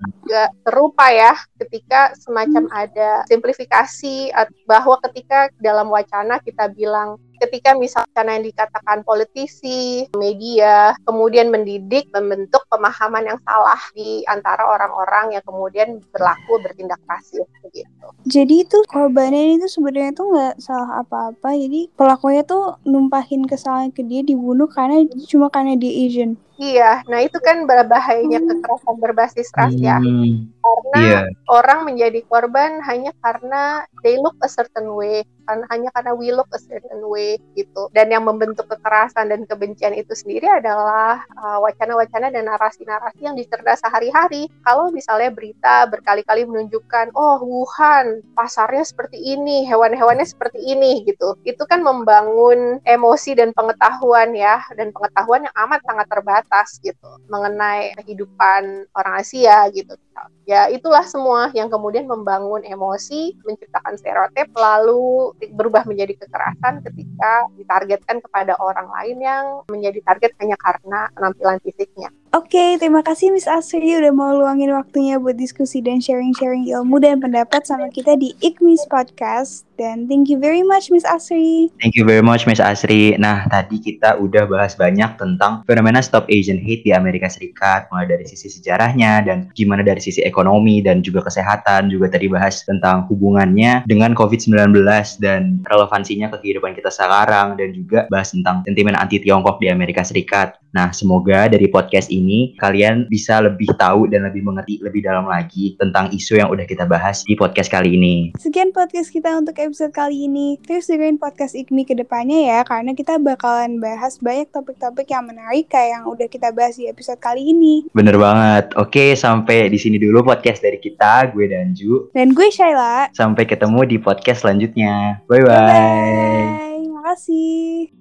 juga 0.00 0.48
serupa 0.64 1.06
ya 1.12 1.32
ketika 1.60 2.14
semacam 2.16 2.64
ada 2.72 3.26
simplifikasi 3.28 4.32
bahwa 4.64 4.96
ketika 5.08 5.50
dalam 5.60 5.90
wacana 5.90 6.40
kita 6.40 6.70
bilang 6.72 7.20
ketika 7.40 7.72
misalkan 7.72 8.28
yang 8.28 8.44
dikatakan 8.44 9.00
politisi, 9.02 10.04
media, 10.12 10.92
kemudian 11.08 11.48
mendidik, 11.48 12.06
membentuk 12.12 12.60
pemahaman 12.68 13.32
yang 13.32 13.40
salah 13.48 13.80
di 13.96 14.20
antara 14.28 14.60
orang-orang 14.68 15.40
yang 15.40 15.44
kemudian 15.48 16.04
berlaku 16.12 16.60
bertindak 16.60 17.00
rasis 17.08 17.48
begitu. 17.64 18.06
Jadi 18.28 18.68
itu 18.68 18.78
korbannya 18.86 19.56
itu 19.56 19.66
sebenarnya 19.72 20.12
tuh 20.12 20.26
nggak 20.36 20.54
salah 20.60 21.00
apa-apa. 21.00 21.56
Jadi 21.56 21.88
pelakunya 21.96 22.44
tuh 22.44 22.76
numpahin 22.84 23.48
kesalahan 23.48 23.88
ke 23.88 24.04
dia 24.04 24.20
dibunuh 24.20 24.68
karena 24.68 25.08
cuma 25.24 25.48
karena 25.48 25.80
dia 25.80 25.90
Asian. 26.06 26.36
Iya, 26.60 27.00
nah 27.08 27.24
itu 27.24 27.40
kan 27.40 27.64
berbahayanya 27.64 28.44
Hmm. 28.44 28.48
kekerasan 28.52 28.96
berbasis 29.00 29.48
ras 29.56 29.72
ya. 29.80 29.96
Hmm, 29.96 30.52
Karena 30.60 31.00
Iya. 31.00 31.20
orang 31.48 31.88
menjadi 31.88 32.20
korban 32.28 32.84
hanya 32.84 33.16
karena 33.24 33.80
they 34.04 34.20
look 34.20 34.36
a 34.44 34.48
certain 34.52 34.92
way, 34.92 35.24
kan 35.50 35.66
hanya 35.74 35.90
karena 35.90 36.14
we 36.14 36.30
look 36.30 36.46
a 36.54 36.60
certain 36.62 37.02
way 37.10 37.34
gitu. 37.58 37.90
Dan 37.90 38.14
yang 38.14 38.22
membentuk 38.22 38.70
kekerasan 38.70 39.34
dan 39.34 39.42
kebencian 39.50 39.98
itu 39.98 40.14
sendiri 40.14 40.46
adalah 40.46 41.26
uh, 41.34 41.58
wacana-wacana 41.58 42.30
dan 42.30 42.46
narasi-narasi 42.46 43.26
yang 43.26 43.34
dicerdas 43.34 43.82
sehari-hari. 43.82 44.46
Kalau 44.62 44.94
misalnya 44.94 45.34
berita 45.34 45.90
berkali-kali 45.90 46.46
menunjukkan, 46.46 47.10
oh 47.18 47.42
Wuhan 47.42 48.22
pasarnya 48.38 48.86
seperti 48.86 49.18
ini, 49.18 49.66
hewan-hewannya 49.66 50.22
seperti 50.22 50.62
ini 50.62 51.02
gitu. 51.02 51.34
Itu 51.42 51.66
kan 51.66 51.82
membangun 51.82 52.78
emosi 52.86 53.34
dan 53.34 53.50
pengetahuan 53.50 54.30
ya, 54.38 54.62
dan 54.78 54.94
pengetahuan 54.94 55.50
yang 55.50 55.56
amat 55.66 55.82
sangat 55.82 56.06
terbatas 56.06 56.78
gitu 56.78 57.10
mengenai 57.26 57.98
kehidupan 57.98 58.86
orang 58.94 59.14
Asia 59.18 59.66
gitu. 59.74 59.98
Ya 60.44 60.68
itulah 60.68 61.06
semua 61.06 61.48
yang 61.56 61.72
kemudian 61.72 62.04
membangun 62.04 62.60
emosi, 62.66 63.38
menciptakan 63.46 63.96
stereotip, 63.96 64.50
lalu 64.52 65.32
berubah 65.48 65.88
menjadi 65.88 66.12
kekerasan 66.20 66.84
ketika 66.84 67.48
ditargetkan 67.56 68.20
kepada 68.20 68.58
orang 68.60 68.88
lain 68.92 69.16
yang 69.22 69.44
menjadi 69.72 70.00
target 70.04 70.32
hanya 70.42 70.56
karena 70.60 71.08
penampilan 71.16 71.56
fisiknya. 71.64 72.12
Oke, 72.30 72.78
terima 72.78 73.02
kasih 73.02 73.34
Miss 73.34 73.50
Asri 73.50 73.90
udah 73.98 74.14
mau 74.14 74.30
luangin 74.30 74.70
waktunya 74.70 75.18
buat 75.18 75.34
diskusi 75.34 75.82
dan 75.82 75.98
sharing-sharing 75.98 76.62
ilmu 76.70 77.02
dan 77.02 77.18
pendapat 77.18 77.66
sama 77.66 77.90
kita 77.90 78.14
di 78.14 78.38
Ikmis 78.38 78.86
Podcast. 78.86 79.66
Dan 79.74 80.06
thank 80.06 80.30
you 80.30 80.38
very 80.38 80.62
much 80.62 80.94
Miss 80.94 81.02
Asri. 81.02 81.74
Thank 81.82 81.98
you 81.98 82.06
very 82.06 82.22
much 82.22 82.46
Miss 82.46 82.62
Asri. 82.62 83.18
Nah, 83.18 83.50
tadi 83.50 83.82
kita 83.82 84.14
udah 84.22 84.46
bahas 84.46 84.78
banyak 84.78 85.18
tentang 85.18 85.66
fenomena 85.66 85.98
Stop 86.04 86.30
Asian 86.30 86.60
Hate 86.62 86.86
di 86.86 86.94
Amerika 86.94 87.26
Serikat, 87.26 87.90
mulai 87.90 88.06
dari 88.06 88.22
sisi 88.22 88.46
sejarahnya 88.46 89.26
dan 89.26 89.50
gimana 89.50 89.82
dari 89.82 89.98
sisi 89.98 90.22
ekonomi 90.22 90.84
dan 90.86 91.02
juga 91.02 91.26
kesehatan, 91.26 91.90
juga 91.90 92.14
tadi 92.14 92.30
bahas 92.30 92.62
tentang 92.62 93.10
hubungannya 93.10 93.82
dengan 93.90 94.14
COVID-19 94.14 94.86
dan 95.18 95.29
relevansinya 95.64 96.32
ke 96.34 96.36
kehidupan 96.42 96.74
kita 96.74 96.90
sekarang 96.90 97.54
dan 97.54 97.70
juga 97.70 98.10
bahas 98.10 98.32
tentang 98.34 98.66
sentimen 98.66 98.96
anti 98.96 99.22
Tiongkok 99.22 99.62
di 99.62 99.70
Amerika 99.70 100.02
Serikat. 100.02 100.58
Nah, 100.70 100.94
semoga 100.94 101.50
dari 101.50 101.66
podcast 101.66 102.06
ini 102.14 102.54
kalian 102.54 103.10
bisa 103.10 103.42
lebih 103.42 103.74
tahu 103.74 104.06
dan 104.06 104.22
lebih 104.22 104.46
mengerti 104.46 104.78
lebih 104.78 105.02
dalam 105.02 105.26
lagi 105.26 105.74
tentang 105.74 106.14
isu 106.14 106.38
yang 106.38 106.46
udah 106.46 106.62
kita 106.62 106.86
bahas 106.86 107.26
di 107.26 107.34
podcast 107.34 107.66
kali 107.66 107.98
ini. 107.98 108.30
Sekian 108.38 108.70
podcast 108.70 109.10
kita 109.10 109.34
untuk 109.34 109.58
episode 109.58 109.90
kali 109.90 110.30
ini. 110.30 110.62
Terus 110.62 110.86
dengerin 110.86 111.18
podcast 111.18 111.58
Ikmi 111.58 111.82
ke 111.82 111.98
depannya 111.98 112.54
ya, 112.54 112.60
karena 112.62 112.94
kita 112.94 113.18
bakalan 113.18 113.82
bahas 113.82 114.22
banyak 114.22 114.46
topik-topik 114.54 115.10
yang 115.10 115.26
menarik 115.26 115.66
kayak 115.66 115.98
yang 115.98 116.04
udah 116.06 116.30
kita 116.30 116.54
bahas 116.54 116.78
di 116.78 116.86
episode 116.86 117.18
kali 117.18 117.50
ini. 117.50 117.90
Bener 117.90 118.14
banget. 118.14 118.70
Oke, 118.78 119.18
sampai 119.18 119.66
di 119.66 119.78
sini 119.78 119.98
dulu 119.98 120.22
podcast 120.22 120.62
dari 120.62 120.78
kita, 120.78 121.34
gue 121.34 121.50
dan 121.50 121.74
Ju. 121.74 122.14
Dan 122.14 122.30
gue 122.30 122.46
Shaila. 122.46 123.10
Sampai 123.10 123.42
ketemu 123.42 123.82
di 123.90 123.98
podcast 123.98 124.46
selanjutnya. 124.46 125.09
Bye-bye. 125.28 125.50
Bye-bye. 125.50 126.88
Makasih. 126.94 127.99